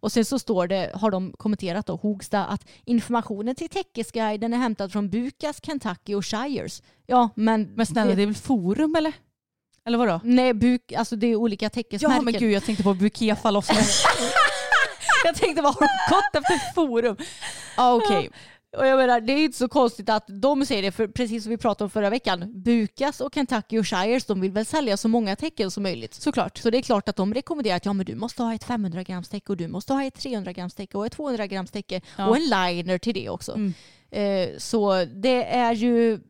[0.00, 4.58] Och sen så står det, har de kommenterat då, Hogsta, att informationen till täckesguiden är
[4.58, 6.82] hämtad från Bukas, Kentucky och Shires.
[7.06, 7.74] Ja, men...
[7.74, 9.12] Men snälla det är väl forum eller?
[9.86, 10.20] Eller vadå?
[10.24, 12.16] Nej, Buk, alltså det är olika täckesmärken.
[12.16, 13.68] Ja men gud jag tänkte på Bukefa loss.
[15.24, 17.16] jag tänkte vad har de gått efter forum?
[17.76, 18.30] Ja okej.
[18.76, 21.50] Och jag menar, det är inte så konstigt att de säger det, för precis som
[21.50, 25.08] vi pratade om förra veckan, Bukas och Kentucky och Shires, de vill väl sälja så
[25.08, 26.14] många tecken som möjligt.
[26.14, 26.58] Såklart.
[26.58, 29.02] Så det är klart att de rekommenderar att ja, men du måste ha ett 500
[29.02, 32.00] grams täcke och du måste ha ett 300 grams täcke och ett 200 grams täcke
[32.16, 32.28] Ja.
[32.28, 33.52] och en liner till det också.
[33.52, 33.72] Mm.
[34.10, 36.20] Eh, så det är ju,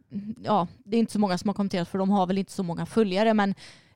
[0.45, 2.63] ja, det är inte så många som har kommenterat för de har väl inte så
[2.63, 3.55] många följare men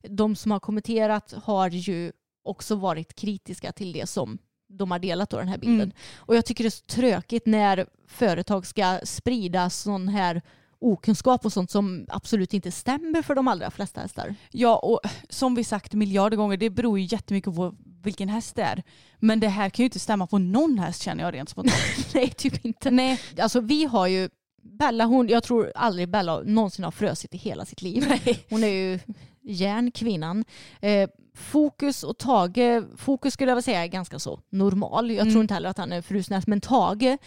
[0.08, 2.12] de som har kommenterat har ju
[2.44, 4.38] också varit kritiska till det som
[4.76, 5.80] de har delat då den här bilden.
[5.80, 5.92] Mm.
[6.16, 10.42] Och jag tycker det är så tråkigt när företag ska sprida sån här
[10.78, 14.34] okunskap och sånt som absolut inte stämmer för de allra flesta hästar.
[14.50, 18.62] Ja, och som vi sagt miljarder gånger, det beror ju jättemycket på vilken häst det
[18.62, 18.82] är.
[19.18, 21.82] Men det här kan ju inte stämma på någon häst känner jag rent spontant.
[22.14, 22.90] Nej, typ inte.
[22.90, 24.28] Nej, Alltså vi har ju
[24.62, 28.04] Bella, hon, jag tror aldrig Bella någonsin har frösit i hela sitt liv.
[28.50, 28.98] Hon är ju
[29.44, 30.44] järnkvinnan.
[30.80, 35.10] Eh, Fokus och Tage, Fokus skulle jag vilja säga är ganska så normal.
[35.10, 35.32] Jag Mm.
[35.32, 37.18] tror inte heller att han är frusen men Tage,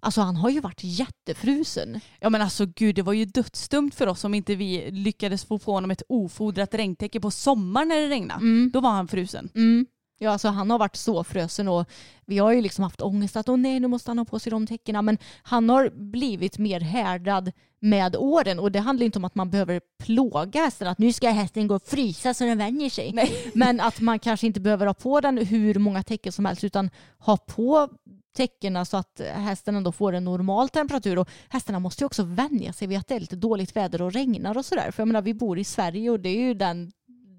[0.00, 2.00] alltså han har ju varit jättefrusen.
[2.20, 5.58] Ja men alltså gud det var ju dödsdumt för oss om inte vi lyckades få
[5.58, 8.70] på honom ett ofodrat regntäcke på sommaren när det regnade.
[8.72, 9.48] Då var han frusen.
[9.54, 9.86] Mm.
[10.18, 11.90] Ja, alltså han har varit så frösen och
[12.26, 14.50] vi har ju liksom haft ångest att åh nej, nu måste han ha på sig
[14.50, 15.02] de täckena.
[15.02, 19.50] Men han har blivit mer härdad med åren och det handlar inte om att man
[19.50, 23.14] behöver plåga hästen, att nu ska hästen gå och frysa så den vänjer sig.
[23.54, 26.90] Men att man kanske inte behöver ha på den hur många täcken som helst utan
[27.18, 27.88] ha på
[28.36, 31.18] täckena så att hästen ändå får en normal temperatur.
[31.18, 34.12] Och hästarna måste ju också vänja sig vid att det är lite dåligt väder och
[34.12, 34.90] regnar och sådär.
[34.90, 36.92] För jag menar, vi bor i Sverige och det är ju den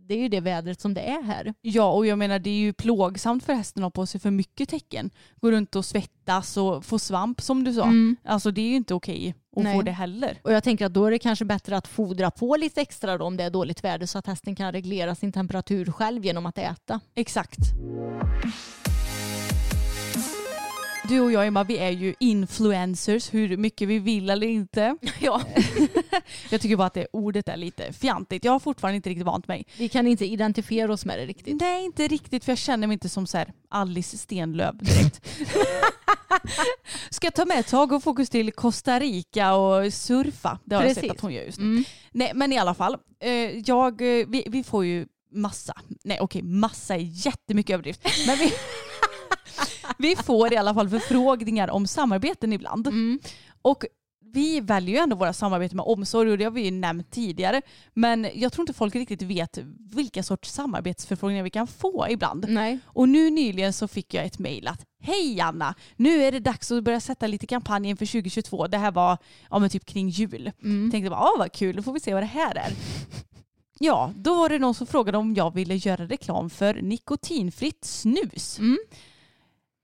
[0.07, 1.53] det är ju det vädret som det är här.
[1.61, 4.31] Ja och jag menar det är ju plågsamt för hästen att ha på sig för
[4.31, 5.09] mycket tecken.
[5.35, 7.91] Gå runt och svettas och få svamp som du sa.
[8.23, 9.75] Alltså det är ju inte okej att Nej.
[9.75, 10.37] få det heller.
[10.43, 13.25] Och jag tänker att då är det kanske bättre att fodra på lite extra då
[13.25, 16.57] om det är dåligt väder så att hästen kan reglera sin temperatur själv genom att
[16.57, 16.99] äta.
[17.15, 17.59] Exakt.
[21.09, 24.97] Du och jag Emma, vi är ju influencers hur mycket vi vill eller inte.
[25.19, 25.41] Ja.
[26.49, 28.43] Jag tycker bara att det ordet är lite fjantigt.
[28.45, 29.65] Jag har fortfarande inte riktigt vant mig.
[29.77, 31.61] Vi kan inte identifiera oss med det riktigt.
[31.61, 35.27] Nej, inte riktigt för jag känner mig inte som så här Alice Stenlöf direkt.
[37.09, 40.59] Ska ta med Tage och fokus till Costa Rica och surfa.
[40.65, 41.03] Det har jag Precis.
[41.03, 41.65] sett att hon gör just nu.
[41.65, 41.83] Mm.
[42.11, 46.41] Nej men i alla fall, eh, jag, eh, vi, vi får ju massa, nej okej
[46.41, 48.51] massa är jättemycket överdrift, men vi,
[49.97, 52.87] vi får i alla fall förfrågningar om samarbeten ibland.
[52.87, 53.19] Mm.
[53.61, 53.85] Och
[54.33, 57.61] vi väljer ju ändå våra samarbeten med omsorg och det har vi ju nämnt tidigare.
[57.93, 59.59] Men jag tror inte folk riktigt vet
[59.91, 62.45] vilka sorts samarbetsförfrågningar vi kan få ibland.
[62.49, 62.79] Nej.
[62.85, 65.75] Och nu nyligen så fick jag ett mejl att Hej Anna!
[65.95, 68.67] Nu är det dags att börja sätta lite kampanj inför 2022.
[68.67, 69.17] Det här var
[69.49, 70.51] ja, men typ kring jul.
[70.63, 70.91] Mm.
[70.91, 72.73] Tänkte bara, ah, vad kul, då får vi se vad det här är.
[73.79, 78.59] Ja, då var det någon som frågade om jag ville göra reklam för nikotinfritt snus.
[78.59, 78.77] Mm.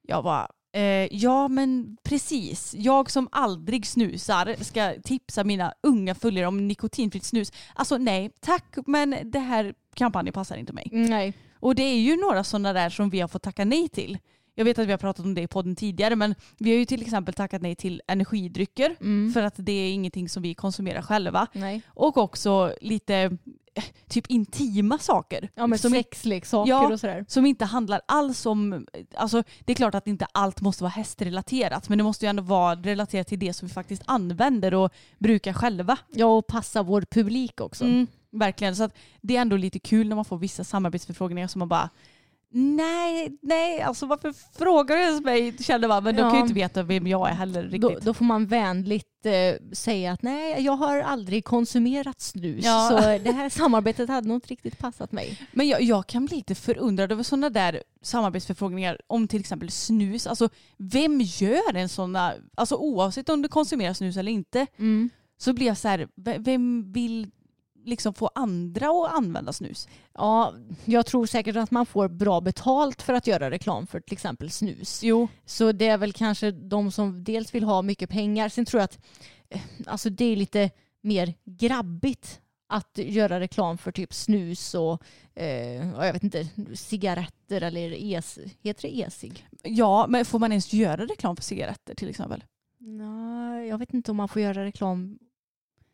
[0.08, 2.76] Jag bara, eh, ja men precis.
[2.78, 7.52] Jag som aldrig snusar ska tipsa mina unga följare om nikotinfritt snus.
[7.76, 10.90] Alltså nej, tack men det här kampanjen passar inte mig.
[10.92, 11.34] Nej.
[11.60, 14.18] Och det är ju några sådana där som vi har fått tacka nej till.
[14.56, 16.86] Jag vet att vi har pratat om det i podden tidigare men vi har ju
[16.86, 19.34] till exempel tackat nej till energidrycker Mm.
[19.34, 21.48] för att det är ingenting som vi konsumerar själva.
[21.54, 21.82] Nej.
[21.88, 23.38] Och också lite
[24.08, 25.50] typ intima saker.
[25.56, 26.94] Ja men som, sexleksaker Ja.
[26.94, 27.26] och sådär.
[27.28, 31.90] som inte handlar alls om, alltså det är klart att inte allt måste vara hästrelaterat
[31.90, 35.54] men det måste ju ändå vara relaterat till det som vi faktiskt använder och brukar
[35.54, 35.98] själva.
[36.10, 37.84] Ja och passa vår publik också.
[37.84, 38.76] Mm, verkligen.
[38.76, 41.90] Så att det är ändå lite kul när man får vissa samarbetsförfrågningar som man bara
[42.56, 45.58] Nej, nej, alltså varför frågar du ens mig?
[45.64, 46.42] Kände man, men de kan ju Ja.
[46.42, 48.06] inte veta vem jag är heller Då, riktigt.
[48.06, 52.66] då får man vänligt eh, säga att nej, jag har aldrig konsumerat snus.
[52.66, 52.88] Ja.
[52.90, 55.40] Så det här samarbetet hade nog inte riktigt passat mig.
[55.52, 60.28] Men jag, jag kan bli lite förundrad över sådana där samarbetsförfrågningar om till exempel snus.
[60.28, 65.10] Alltså vem gör en sådana, alltså oavsett om du konsumerar snus eller inte, Mm.
[65.38, 66.08] så blir jag så här,
[66.40, 67.32] vem vill
[67.84, 69.88] liksom få andra att använda snus?
[70.14, 70.54] Ja,
[70.86, 74.52] jag tror säkert att man får bra betalt för att göra reklam för till exempel
[74.52, 75.04] snus.
[75.04, 78.50] Jo, Så det är väl kanske de som dels vill ha mycket pengar.
[78.50, 79.00] Sen tror jag att
[79.50, 80.70] eh, alltså det är lite
[81.02, 85.04] mer grabbigt att göra reklam för typ snus och
[85.36, 89.48] eh, ja, jag vet inte, cigaretter eller es, heter det e-cigg?
[89.64, 92.44] ja, men får man ens göra reklam för cigaretter till exempel?
[92.78, 95.20] Nej, jag vet inte om man får göra reklam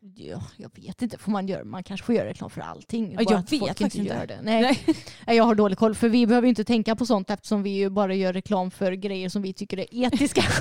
[0.02, 1.18] Ja, jag vet inte.
[1.18, 3.12] Får man, göra, man kanske får göra reklam för allting.
[3.12, 4.14] Ja, jag vet faktiskt inte.
[4.14, 4.40] Gör det.
[4.42, 4.62] Nej.
[5.26, 5.36] Nej.
[5.36, 5.94] Jag har dålig koll.
[5.94, 9.28] För vi behöver inte tänka på sånt eftersom vi ju bara gör reklam för grejer
[9.28, 10.42] som vi tycker är etiska.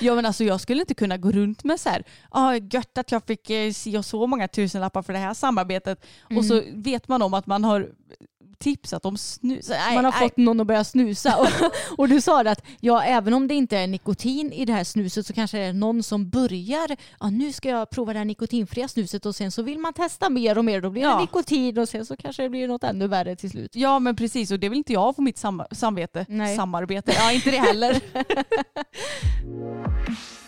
[0.00, 3.12] Ja men alltså jag skulle inte kunna gå runt med så här, ah, gött att
[3.12, 7.08] jag fick eh, si och så många tusenlappar för det här samarbetet och så vet
[7.08, 7.88] man om att man har
[8.58, 9.68] tipsat om snus.
[9.68, 10.20] Nej, man har nej.
[10.20, 11.36] fått någon att börja snusa.
[11.36, 11.48] Och,
[11.98, 14.84] och du sa det att ja, även om det inte är nikotin i det här
[14.84, 18.24] snuset så kanske det är någon som börjar, ja nu ska jag prova det här
[18.24, 20.80] nikotinfria snuset och sen så vill man testa mer och mer.
[20.80, 21.14] Då blir Ja.
[21.14, 23.76] det nikotin och sen så kanske det blir något ännu värre till slut.
[23.76, 26.26] Ja men precis och det vill inte jag få mitt sam- samvete.
[26.28, 26.56] Nej.
[26.56, 27.12] Samarbete.
[27.16, 28.00] Ja inte det heller.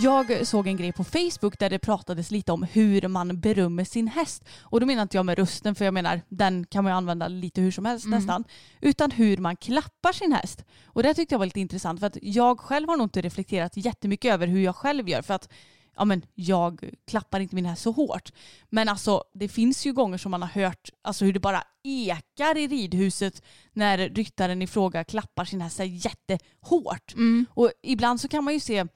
[0.00, 4.08] Jag såg en grej på Facebook där det pratades lite om hur man berömmer sin
[4.08, 4.44] häst.
[4.60, 7.28] Och då menar inte jag med rösten för jag menar den kan man ju använda
[7.28, 8.18] lite hur som helst Mm.
[8.18, 8.44] nästan.
[8.80, 10.64] Utan hur man klappar sin häst.
[10.86, 13.76] Och det tyckte jag var lite intressant för att jag själv har nog inte reflekterat
[13.76, 15.48] jättemycket över hur jag själv gör för att
[15.96, 18.32] ja men jag klappar inte min häst så hårt.
[18.70, 22.56] Men alltså det finns ju gånger som man har hört alltså hur det bara ekar
[22.58, 23.42] i ridhuset
[23.72, 27.14] när ryttaren i fråga klappar sin häst jättehårt.
[27.14, 27.46] Mm.
[27.54, 28.86] Och ibland så kan man ju se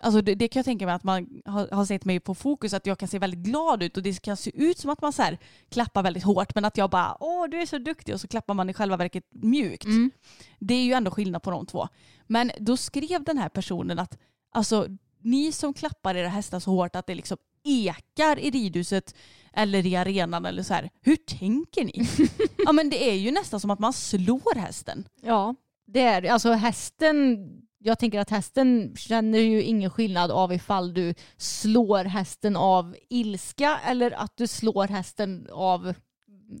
[0.00, 2.74] Alltså det, det kan jag tänka mig att man har, har sett mig på fokus
[2.74, 5.12] att jag kan se väldigt glad ut och det kan se ut som att man
[5.12, 5.38] så här
[5.68, 8.54] klappar väldigt hårt men att jag bara åh du är så duktig och så klappar
[8.54, 9.84] man i själva verket mjukt.
[9.84, 10.10] Mm.
[10.58, 11.88] Det är ju ändå skillnad på de två.
[12.26, 14.18] Men då skrev den här personen att
[14.52, 14.86] alltså
[15.22, 19.14] ni som klappar era hästar så hårt att det liksom ekar i ridhuset
[19.52, 20.90] eller i arenan eller så här.
[21.00, 22.08] Hur tänker ni?
[22.64, 25.08] ja men det är ju nästan som att man slår hästen.
[25.22, 25.54] Ja,
[25.86, 26.22] det är.
[26.30, 27.48] Alltså hästen,
[27.86, 33.80] jag tänker att hästen känner ju ingen skillnad av ifall du slår hästen av ilska
[33.84, 35.94] eller att du slår hästen av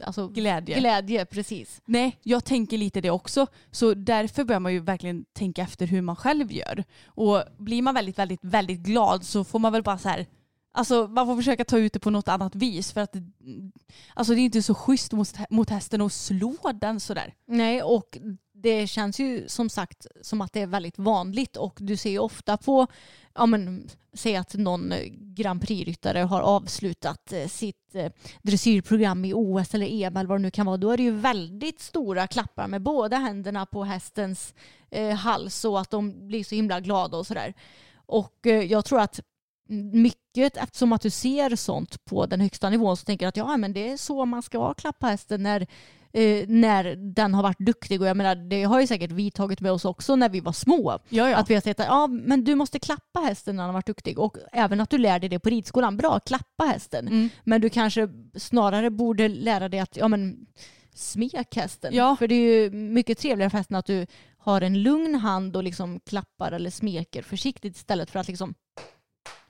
[0.02, 0.78] alltså, Glädje.
[0.78, 1.24] glädje.
[1.24, 1.82] Precis.
[1.86, 3.46] Nej, jag tänker lite det också.
[3.70, 6.84] Så därför bör man ju verkligen tänka efter hur man själv gör.
[7.06, 10.26] Och blir man väldigt, väldigt, väldigt glad så får man väl bara så här
[10.72, 13.16] Alltså man får försöka ta ut det på något annat vis för att
[14.14, 17.34] alltså, det är inte så schysst mot, mot hästen att slå den sådär.
[17.46, 18.18] Nej, och
[18.62, 22.18] det känns ju som sagt som att det är väldigt vanligt och du ser ju
[22.18, 22.86] ofta på,
[23.34, 24.92] ja men säg att någon
[25.34, 30.42] Grand Prix-ryttare har avslutat eh, sitt eh, dressyrprogram i OS eller EM eller vad det
[30.42, 34.54] nu kan vara, då är det ju väldigt stora klappar med båda händerna på hästens
[34.90, 37.54] eh, hals så att de blir så himla glada och sådär.
[38.06, 39.20] Och eh, jag tror att
[39.68, 43.56] mycket, eftersom att du ser sånt på den högsta nivån så tänker jag att ja,
[43.56, 45.66] men det är så man ska klappa hästen när,
[46.16, 48.00] eh, när den har varit duktig.
[48.00, 50.52] Och jag menar, det har ju säkert vi tagit med oss också när vi var
[50.52, 50.98] små.
[51.08, 51.36] Ja, ja.
[51.36, 53.86] Att vi har sett att ja, men du måste klappa hästen när den har varit
[53.86, 54.18] duktig.
[54.18, 55.96] Och även att du lär dig det på ridskolan.
[55.96, 57.08] Bra, klappa hästen.
[57.08, 57.28] Mm.
[57.44, 60.46] Men du kanske snarare borde lära dig att ja, men,
[60.94, 61.94] smek hästen.
[61.94, 62.16] Ja.
[62.16, 64.06] För det är ju mycket trevligare för hästen att du
[64.38, 68.54] har en lugn hand och liksom klappar eller smeker försiktigt istället för att liksom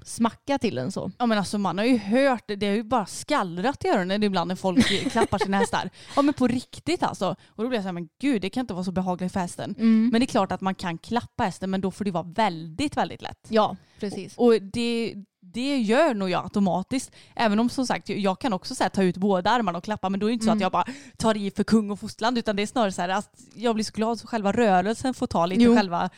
[0.07, 1.11] smacka till den så.
[1.19, 4.23] Ja men alltså man har ju hört, det det har ju bara skallrat i öronen
[4.23, 5.91] ibland när folk klappar sina hästar.
[6.17, 7.37] Ja men på riktigt alltså.
[7.47, 9.41] Och då blir jag så här, men gud det kan inte vara så behagligt för
[9.41, 9.75] hästen.
[9.79, 10.09] Mm.
[10.13, 12.97] Men det är klart att man kan klappa hästen men då får det vara väldigt,
[12.97, 13.47] väldigt lätt.
[13.49, 14.35] Ja, precis.
[14.37, 17.11] Och det, det gör nog jag automatiskt.
[17.37, 20.09] Även om som sagt jag kan också så här, ta ut båda armarna och klappa
[20.09, 20.59] men då är det inte så Mm.
[20.59, 20.85] att jag bara
[21.17, 23.85] tar i för kung och fosterland utan det är snarare så här att jag blir
[23.85, 25.77] så glad så själva rörelsen får ta lite Jo.
[25.77, 26.11] själva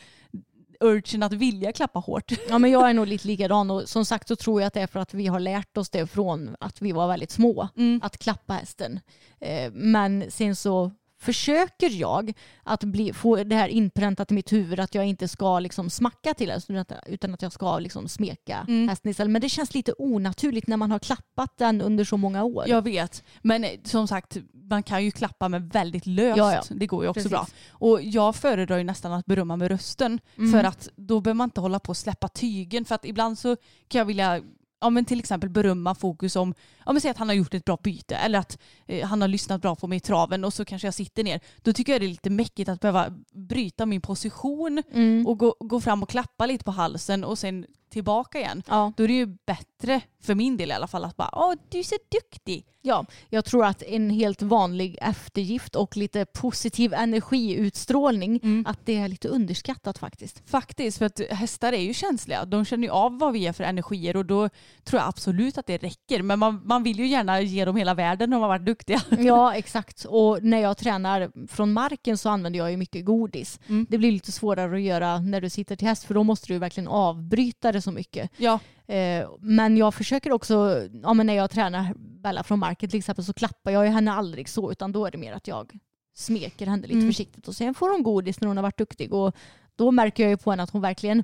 [0.79, 2.31] urgen att vilja klappa hårt.
[2.49, 4.81] Ja, men jag är nog lite likadan och som sagt så tror jag att det
[4.81, 7.67] är för att vi har lärt oss det från att vi var väldigt små.
[7.77, 7.99] Mm.
[8.03, 8.99] Att klappa hästen.
[9.39, 10.91] Eh, men sen så
[11.21, 15.59] försöker jag att bli, få det här inpräntat i mitt huvud att jag inte ska
[15.59, 18.89] liksom smacka till hästen utan att- jag ska liksom smeka Mm.
[18.89, 19.31] hästen istället.
[19.31, 22.63] Men det känns lite onaturligt när man har klappat den under så många år.
[22.67, 23.23] Jag vet.
[23.41, 24.37] Men eh, som sagt,
[24.69, 26.37] man kan ju klappa med väldigt löst.
[26.37, 26.63] Ja, ja.
[26.69, 27.31] Det går ju också Precis.
[27.31, 27.47] bra.
[27.69, 30.19] Och jag föredrar ju nästan att berömma med rösten.
[30.37, 30.51] Mm.
[30.51, 32.85] För att då behöver man inte hålla på och släppa tygen.
[32.85, 33.55] För att ibland så
[33.87, 34.41] kan jag vilja
[34.81, 36.53] Ja, men till exempel berömma fokus om,
[36.89, 39.27] ja, men säg att han har gjort ett bra byte eller att eh, han har
[39.27, 41.39] lyssnat bra på mig i traven och så kanske jag sitter ner.
[41.61, 45.27] Då tycker jag det är lite mäckigt att behöva bryta min position Mm.
[45.27, 48.63] och gå, gå fram och klappa lite på halsen och sen tillbaka igen.
[48.67, 48.93] Ja.
[48.97, 51.79] Då är det ju bättre, för min del i alla fall, att bara åh du
[51.79, 52.65] är så duktig.
[52.81, 58.65] Ja, jag tror att en helt vanlig eftergift och lite positiv energiutstrålning, Mm.
[58.67, 60.49] att det är lite underskattat faktiskt.
[60.49, 62.45] Faktiskt, för att hästar är ju känsliga.
[62.45, 64.49] De känner ju av vad vi är för energier och då
[64.83, 66.21] tror jag absolut att det räcker.
[66.23, 69.01] Men man, man vill ju gärna ge dem hela världen om de har varit duktiga.
[69.17, 70.05] Ja, exakt.
[70.09, 73.59] Och när jag tränar från marken så använder jag ju mycket godis.
[73.67, 73.87] Mm.
[73.89, 76.57] Det blir lite svårare att göra när du sitter till häst för då måste du
[76.59, 78.31] verkligen avbryta det så mycket.
[78.37, 78.59] Ja,
[78.89, 83.25] Eh, men jag försöker också, ja, men när jag tränar Bella från marken till exempel
[83.25, 85.71] så klappar jag ju henne aldrig så utan då är det mer att jag
[86.15, 87.07] smeker henne lite Mm.
[87.07, 89.35] försiktigt och sen får hon godis när hon har varit duktig och
[89.75, 91.23] då märker jag ju på henne att hon verkligen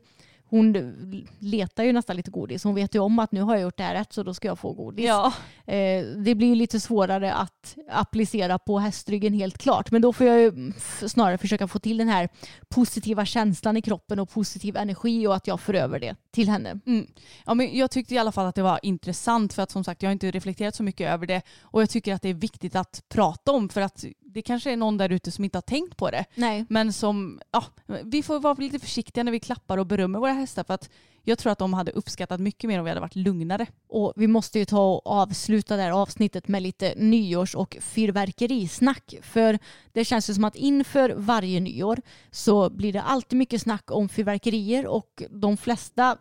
[0.50, 2.64] hon letar ju nästan lite godis.
[2.64, 4.48] Hon vet ju om att nu har jag gjort det här rätt så då ska
[4.48, 5.06] jag få godis.
[5.06, 5.34] ja.
[5.66, 9.92] Eh, det blir ju lite svårare att applicera på hästryggen helt klart.
[9.92, 10.74] Men då får jag ju
[11.08, 12.30] snarare försöka få till den här
[12.70, 16.80] positiva känslan i kroppen och positiv energi och att jag för över det till henne.
[16.86, 17.08] Mm.
[17.46, 20.02] ja men jag tyckte i alla fall att det var intressant för att som sagt
[20.02, 22.76] jag har inte reflekterat så mycket över det och jag tycker att det är viktigt
[22.76, 24.06] att prata om för att
[24.36, 26.26] det kanske är någon där ute som inte har tänkt på det.
[26.36, 26.66] Nej.
[26.70, 27.64] Men som, ja,
[28.04, 30.90] vi får vara lite försiktiga när vi klappar och berömmer våra hästar för att
[31.24, 33.68] jag tror att de hade uppskattat mycket mer om vi hade varit lugnare.
[33.88, 39.16] Och vi måste ju ta och avsluta det här avsnittet med lite nyårs och fyrverkerisnack.
[39.22, 39.60] För
[39.94, 44.10] det känns ju som att inför varje nyår så blir det alltid mycket snack om
[44.10, 46.18] fyrverkerier och de flesta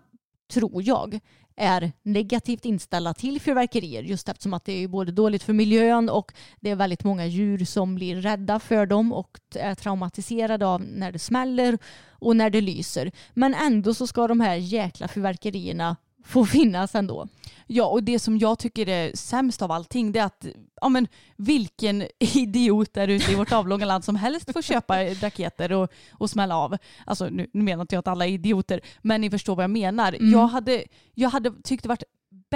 [0.53, 1.21] tror jag,
[1.57, 6.33] är negativt inställda till fyrverkerier just eftersom att det är både dåligt för miljön och
[6.61, 11.13] det är väldigt många djur som blir rädda för dem och är traumatiserade av när
[11.13, 11.79] det smäller
[12.11, 13.13] och när det lyser.
[13.35, 17.29] Men ändå så ska de här jäkla fyrverkerierna få finnas ändå.
[17.67, 20.47] Ja, och det som jag tycker är sämst av allting det är att
[20.81, 25.73] ja, men, vilken idiot där ute i vårt avlånga land som helst får köpa raketer
[25.73, 26.77] och, och smälla av.
[27.07, 29.71] Alltså nu, nu menar inte jag att alla är idioter, men ni förstår vad jag
[29.71, 30.13] menar.
[30.13, 30.33] Mm.
[30.33, 32.05] Jag, hade, jag hade tyckt det varit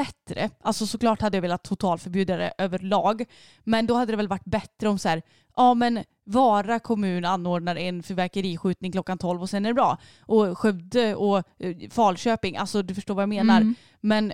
[0.03, 3.25] bättre, alltså såklart hade jag velat totalförbjuda det överlag,
[3.65, 5.23] men då hade det väl varit bättre om så här,
[5.57, 9.99] ja men Vara kommun anordnar en fyrverkeriskjutning klockan 12 och sen är det bra.
[10.21, 13.61] Och Skövde och eh, Falköping, alltså du förstår vad jag menar.
[13.61, 13.75] Mm.
[14.01, 14.33] Men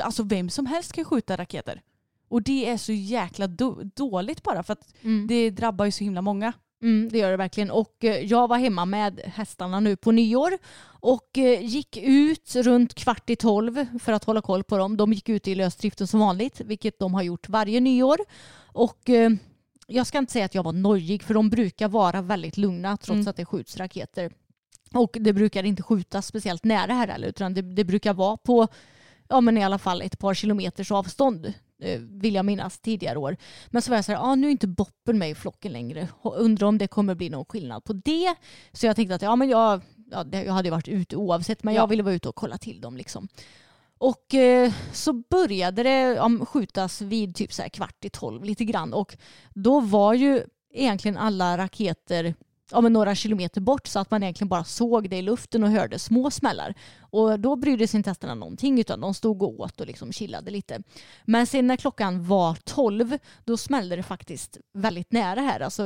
[0.00, 1.82] alltså vem som helst kan skjuta raketer.
[2.28, 3.46] Och det är så jäkla
[3.94, 5.26] dåligt bara för att Mm.
[5.26, 6.52] det drabbar ju så himla många.
[6.82, 7.70] Mm, det gör det verkligen.
[7.70, 12.94] Och eh, jag var hemma med hästarna nu på nyår och eh, gick ut runt
[12.94, 14.96] kvart i tolv för att hålla koll på dem.
[14.96, 18.18] De gick ut i lösdriften som vanligt, vilket de har gjort varje nyår.
[18.66, 19.30] Och eh,
[19.86, 23.10] jag ska inte säga att jag var nojig, för de brukar vara väldigt lugna trots
[23.10, 23.28] Mm.
[23.28, 24.32] att det skjuts raketer.
[24.94, 28.68] Och det brukar inte skjutas speciellt nära här heller, utan det, det brukar vara på
[29.28, 31.52] ja, men i alla fall ett par kilometers avstånd
[31.98, 33.36] vill jag minnas tidigare år.
[33.70, 36.08] Men så var jag så här, ah, nu är inte Boppen med i flocken längre.
[36.22, 38.34] Och Undrar om det kommer bli någon skillnad på det.
[38.72, 39.80] Så jag tänkte att ja, men jag,
[40.10, 41.80] ja, jag hade varit ute oavsett, men Ja.
[41.80, 42.96] jag ville vara ute och kolla till dem.
[42.96, 43.28] Liksom.
[43.98, 48.64] Och eh, så började det ja, skjutas vid typ så här kvart i tolv lite
[48.64, 48.92] grann.
[48.92, 49.16] Och
[49.54, 52.34] då var ju egentligen alla raketer
[52.72, 55.70] ja, men några kilometer bort så att man egentligen bara såg det i luften och
[55.70, 56.74] hörde små smällar.
[57.00, 60.50] Och då brydde sig inte hästarna någonting utan de stod och åt och liksom chillade
[60.50, 60.82] lite.
[61.24, 65.60] Men sen när klockan var 12 då smällde det faktiskt väldigt nära här.
[65.60, 65.82] Alltså,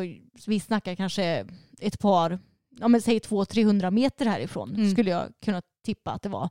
[0.47, 1.47] vi snackar kanske
[1.81, 2.39] ett par,
[2.81, 4.91] ja men säg 200-300 meter härifrån Mm.
[4.91, 6.49] skulle jag kunna tippa att det var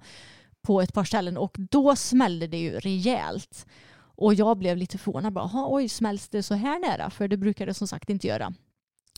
[0.61, 3.65] på ett par ställen och då smällde det ju rejält.
[4.17, 5.33] Och jag blev lite förvånad.
[5.33, 7.09] Bara, "Jaha, oj, smälls det så här nära?
[7.09, 8.53] För det brukar det som sagt inte göra.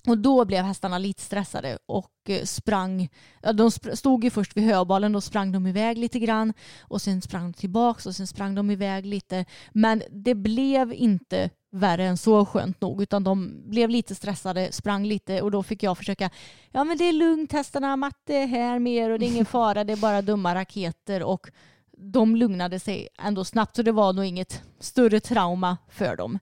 [0.08, 3.10] Och då blev hästarna lite stressade och eh, sprang.
[3.54, 6.54] De stod ju först vid höbalen, då sprang de iväg lite grann.
[6.82, 9.46] Och sen sprang de tillbaka och sen sprang de iväg lite.
[9.72, 15.06] Men det blev inte värre än så skönt nog utan de blev lite stressade, sprang
[15.06, 16.30] lite och då fick jag försöka
[16.72, 19.46] ja men det är lugnt hästarna, matte är här med er och det är ingen
[19.46, 21.50] fara, det är bara dumma raketer och
[21.98, 26.40] de lugnade sig ändå snabbt så det var nog inget större trauma för dem.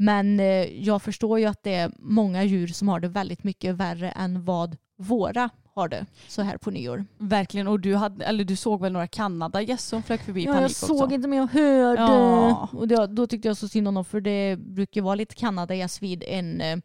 [0.00, 0.46] Men eh,
[0.84, 4.44] jag förstår ju att det är många djur som har det väldigt mycket värre än
[4.44, 7.04] vad våra har det så här på nyår.
[7.18, 7.68] Verkligen.
[7.68, 10.70] Och du, hade, eller du såg väl några Kanadagäss som flög förbi Ja, panik jag
[10.70, 10.86] också?
[10.86, 12.02] såg inte men jag hörde.
[12.02, 12.68] Ja.
[12.72, 16.02] Och då, då tyckte jag så synd om dem för det brukar vara lite kanadagäss
[16.02, 16.76] vid en eh,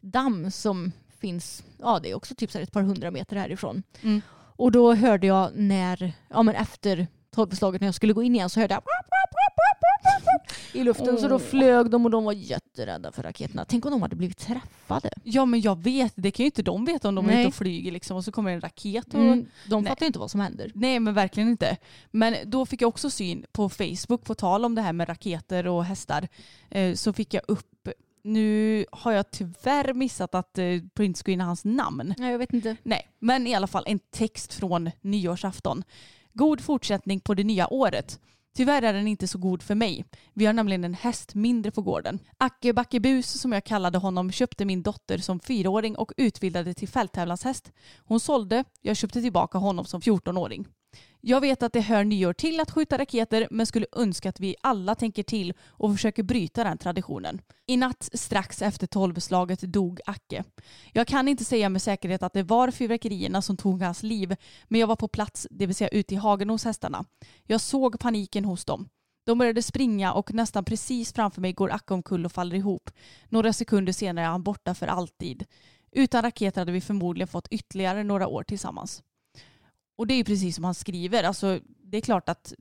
[0.00, 3.82] damm som finns, ja det är också typ så ett par hundra meter härifrån.
[4.02, 4.20] Mm.
[4.56, 8.50] Och då hörde jag när, ja men efter tolvslaget när jag skulle gå in igen
[8.50, 8.82] så hörde jag
[10.72, 13.64] i luften så då flög de och de var jätterädda för raketerna.
[13.64, 15.10] Tänk om de hade blivit träffade.
[15.24, 17.40] Ja men jag vet, det kan ju inte de veta om de är Nej.
[17.40, 19.90] ute och flyger liksom och så kommer en raket och Mm, de Nej.
[19.90, 20.72] fattar ju inte vad som händer.
[20.74, 21.76] Nej men verkligen inte.
[22.10, 25.66] Men då fick jag också syn på Facebook, på tal om det här med raketer
[25.66, 26.28] och hästar,
[26.70, 27.88] eh, så fick jag upp,
[28.22, 32.14] nu har jag tyvärr missat att eh, printscreena hans namn.
[32.18, 32.76] Nej, jag vet inte.
[32.82, 35.82] Nej, men i alla fall en text från nyårsafton.
[36.32, 38.20] God fortsättning på det nya året.
[38.56, 40.04] Tyvärr är den inte så god för mig.
[40.34, 42.18] Vi har nämligen en häst mindre på gården.
[42.38, 47.72] Acke Backebus, som jag kallade honom, köpte min dotter som fyraåring och utbildade till fälttävlanshäst.
[48.04, 50.66] Hon sålde, jag köpte tillbaka honom som 14-åring.
[51.20, 54.56] Jag vet att det hör nyår till att skjuta raketer men skulle önska att vi
[54.60, 57.40] alla tänker till och försöker bryta den traditionen.
[57.66, 60.44] I natt strax efter tolvslaget dog Acke.
[60.92, 64.36] Jag kan inte säga med säkerhet att det var fyrverkerierna som tog hans liv
[64.68, 67.04] men jag var på plats, det vill säga ute i hagen hos hästarna.
[67.44, 68.88] Jag såg paniken hos dem.
[69.26, 72.90] De började springa och nästan precis framför mig går Acke omkull och faller ihop.
[73.28, 75.44] Några sekunder senare är han borta för alltid.
[75.92, 79.02] Utan raketer hade vi förmodligen fått ytterligare några år tillsammans.
[79.96, 81.24] Och det är ju precis som han skriver.
[81.24, 82.54] Alltså, det är klart att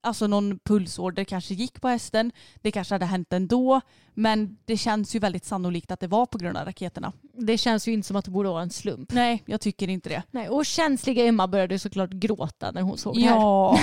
[0.00, 2.32] alltså, någon pulsorder kanske gick på hästen.
[2.54, 3.80] Det kanske hade hänt ändå.
[4.14, 7.12] Men det känns ju väldigt sannolikt att det var på grund av raketerna.
[7.32, 9.12] Det känns ju inte som att det borde vara en slump.
[9.12, 10.22] Nej, jag tycker inte det.
[10.30, 13.36] Nej, och känsliga Emma började såklart gråta när hon såg det här.
[13.36, 13.78] Ja.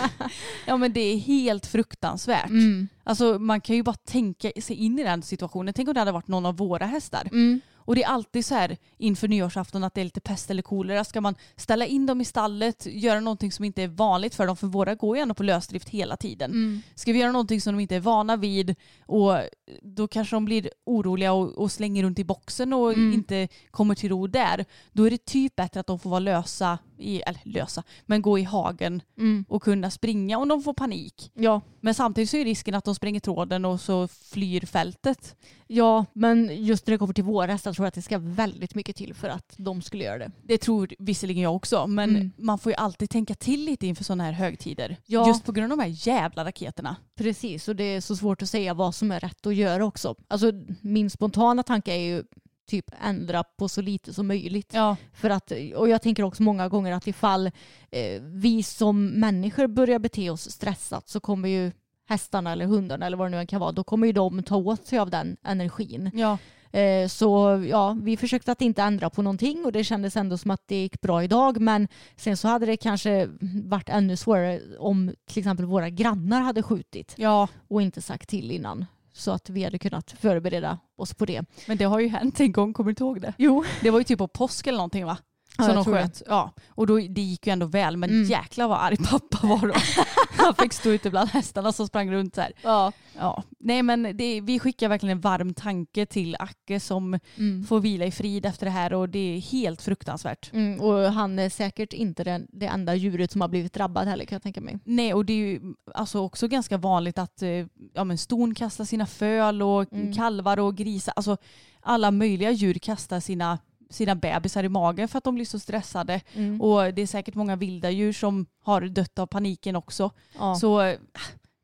[0.66, 2.48] ja men det är helt fruktansvärt.
[2.48, 2.88] Mm.
[3.04, 5.74] Alltså man kan ju bara tänka sig in i den situationen.
[5.74, 7.28] Tänk om det hade varit någon av våra hästar.
[7.32, 7.60] Mm.
[7.86, 11.04] Och det är alltid så här inför nyårsafton att det är lite pest eller kolera.
[11.04, 14.56] Ska man ställa in dem i stallet, göra någonting som inte är vanligt för dem,
[14.56, 16.50] för våra går ju ändå på lösdrift hela tiden.
[16.50, 16.82] Mm.
[16.94, 18.74] Ska vi göra någonting som de inte är vana vid
[19.06, 19.34] och
[19.82, 23.12] då kanske de blir oroliga och, och slänger runt i boxen och Mm.
[23.12, 24.64] inte kommer till ro där.
[24.92, 28.38] Då är det typ bättre att de får vara lösa i, eller lösa, men gå
[28.38, 29.44] i hagen Mm.
[29.48, 31.30] och kunna springa om de får panik.
[31.34, 31.60] Ja.
[31.80, 35.36] Men samtidigt så är risken att de springer tråden och så flyr fältet.
[35.68, 38.74] ja, men just när det kommer till våra hästar tror jag att det ska väldigt
[38.74, 40.30] mycket till för att de skulle göra det.
[40.42, 42.32] Det tror visserligen jag också, men Mm.
[42.38, 44.96] man får ju alltid tänka till lite inför sådana här högtider.
[45.06, 45.28] Ja.
[45.28, 46.96] Just på grund av de här jävla raketerna.
[47.16, 50.14] Precis, och det är så svårt att säga vad som är rätt att göra också.
[50.28, 52.24] Alltså min spontana tanke är ju
[52.66, 54.70] typ ändra på så lite som möjligt.
[54.74, 57.46] Ja, För att, och jag tänker också många gånger att ifall
[57.90, 61.72] eh, vi som människor börjar bete oss stressat så kommer ju
[62.08, 64.86] hästarna eller hundarna eller vad det nu kan vara, då kommer ju de ta åt
[64.86, 66.10] sig av den energin.
[66.14, 66.38] ja,
[66.76, 70.50] Eh, så ja, vi försökte att inte ändra på någonting och det kändes ändå som
[70.50, 71.60] att det gick bra idag.
[71.60, 73.28] Men sen så hade det kanske
[73.64, 77.48] varit ännu svårare om till exempel våra grannar hade skjutit ja.
[77.68, 78.84] och inte sagt till innan.
[79.16, 81.44] Så att vi hade kunnat förbereda oss på det.
[81.66, 83.34] Men det har ju hänt en gång, kommer du inte ihåg det?
[83.38, 83.64] Jo.
[83.82, 85.18] Det var ju typ på påsk eller någonting va?
[85.58, 86.22] Ja, Som de sköt.
[86.26, 86.52] Ja.
[86.68, 88.24] Och då, det gick ju ändå väl men Mm.
[88.24, 89.74] jäklar vad arg pappa var då.
[90.44, 92.52] Han fick stå ute bland hästarna som sprang runt så här.
[92.62, 92.92] Ja.
[93.18, 93.42] Ja.
[93.58, 97.64] Nej men det, vi skickar verkligen en varm tanke till Acke som Mm.
[97.64, 100.52] får vila i frid efter det här och det är helt fruktansvärt.
[100.52, 104.24] Mm, och han är säkert inte den, det enda djuret som har blivit drabbad heller
[104.24, 104.78] kan jag tänka mig.
[104.84, 105.60] Nej och det är ju
[105.94, 110.12] alltså också ganska vanligt att eh, ja, men ston kastar sina föl och Mm.
[110.12, 111.12] kalvar och grisar.
[111.16, 111.36] Alltså
[111.80, 113.58] alla möjliga djur kastar sina,
[113.90, 116.20] sina bebisar i magen för att de blir så stressade.
[116.34, 116.60] Mm.
[116.60, 120.10] Och det är säkert många vilda djur som har dött av paniken också.
[120.38, 120.54] ja.
[120.54, 120.98] Så äh,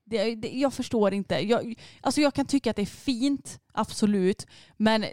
[0.04, 1.34] det, det, jag förstår inte.
[1.34, 4.46] Jag, alltså jag kan tycka att det är fint, absolut.
[4.76, 5.04] Men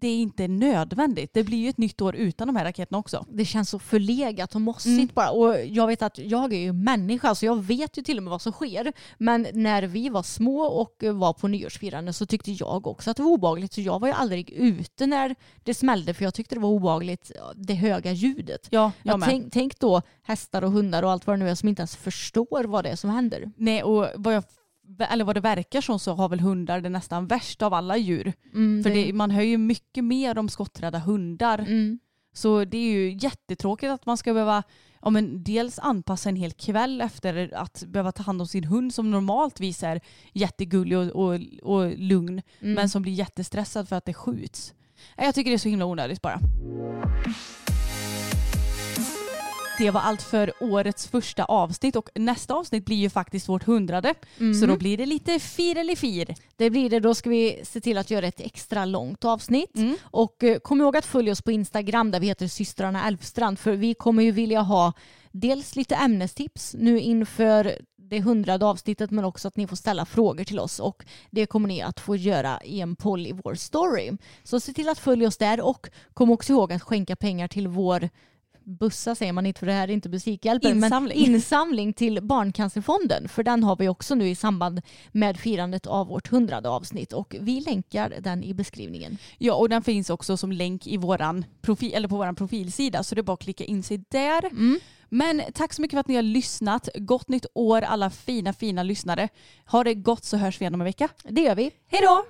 [0.00, 1.30] det är inte nödvändigt.
[1.34, 3.26] Det blir ju ett nytt år utan de här raketerna också.
[3.30, 5.08] det känns så förlegat och mossigt Mm.
[5.14, 5.30] bara.
[5.30, 8.30] Och jag vet att jag är ju människa så jag vet ju till och med
[8.30, 8.92] vad som sker.
[9.18, 13.22] Men när vi var små och var på nyårsfirande så tyckte jag också att det
[13.22, 13.72] var obehagligt.
[13.72, 15.34] Så jag var ju aldrig ute när
[15.64, 18.68] det smällde för jag tyckte det var obehagligt, det höga ljudet.
[18.70, 19.28] Ja, jag Ja, med.
[19.28, 21.96] tänk, tänk då hästar och hundar och allt vad det nu är som inte ens
[21.96, 23.50] förstår vad det är som händer.
[23.56, 24.44] Nej, och vad, jag,
[24.98, 28.32] eller vad det verkar som så har väl hundar det nästan värst av alla djur.
[28.54, 31.58] Mm, För det, man hör ju mycket mer om skotträdda hundar.
[31.58, 31.98] mm,
[32.32, 34.62] Så det är ju jättetråkigt att man ska behöva
[35.02, 38.94] ja, men dels anpassa en hel kväll efter att behöva ta hand om sin hund
[38.94, 40.00] som normaltvis är
[40.32, 42.74] jättegullig och, och, och lugn mm.
[42.74, 44.74] men som blir jättestressad för att det skjuts.
[45.16, 46.40] Jag tycker det är så himla onödigt bara.
[49.78, 54.14] Det var allt för årets första avsnitt och nästa avsnitt blir ju faktiskt vårt hundrade.
[54.38, 54.54] Mm.
[54.54, 56.34] Så då blir det lite fir eller fir.
[56.56, 57.00] Det blir det.
[57.00, 59.76] Då ska vi se till att göra ett extra långt avsnitt.
[59.76, 59.96] Mm.
[60.02, 63.72] Och eh, kom ihåg att följa oss på Instagram där vi heter systrarna Elfstrand för
[63.72, 64.92] vi kommer ju vilja ha
[65.32, 70.44] dels lite ämnestips nu inför det hundrade avsnittet men också att ni får ställa frågor
[70.44, 74.12] till oss och det kommer ni att få göra i en poll i vår story.
[74.44, 77.68] Så se till att följa oss där och kom också ihåg att skänka pengar till
[77.68, 78.08] vår
[78.66, 80.76] bussa säger man inte för det här är inte Musikhjälpen.
[80.76, 81.22] Insamling.
[81.22, 84.80] Men insamling till Barncancerfonden för den har vi också nu i samband
[85.12, 89.18] med firandet av vårt hundrade avsnitt och vi länkar den i beskrivningen.
[89.38, 93.14] Ja och den finns också som länk i våran profil, eller på vår profilsida så
[93.14, 94.44] det är bara att klicka in sig där.
[94.44, 94.80] Mm.
[95.08, 96.88] Men tack så mycket för att ni har lyssnat.
[96.94, 99.28] Gott nytt år alla fina fina lyssnare.
[99.66, 101.08] Ha det gott så hörs vi igen om en vecka.
[101.24, 101.70] Det gör vi.
[101.88, 102.24] Hej då!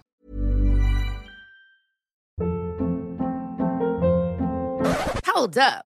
[5.35, 5.96] Hold up.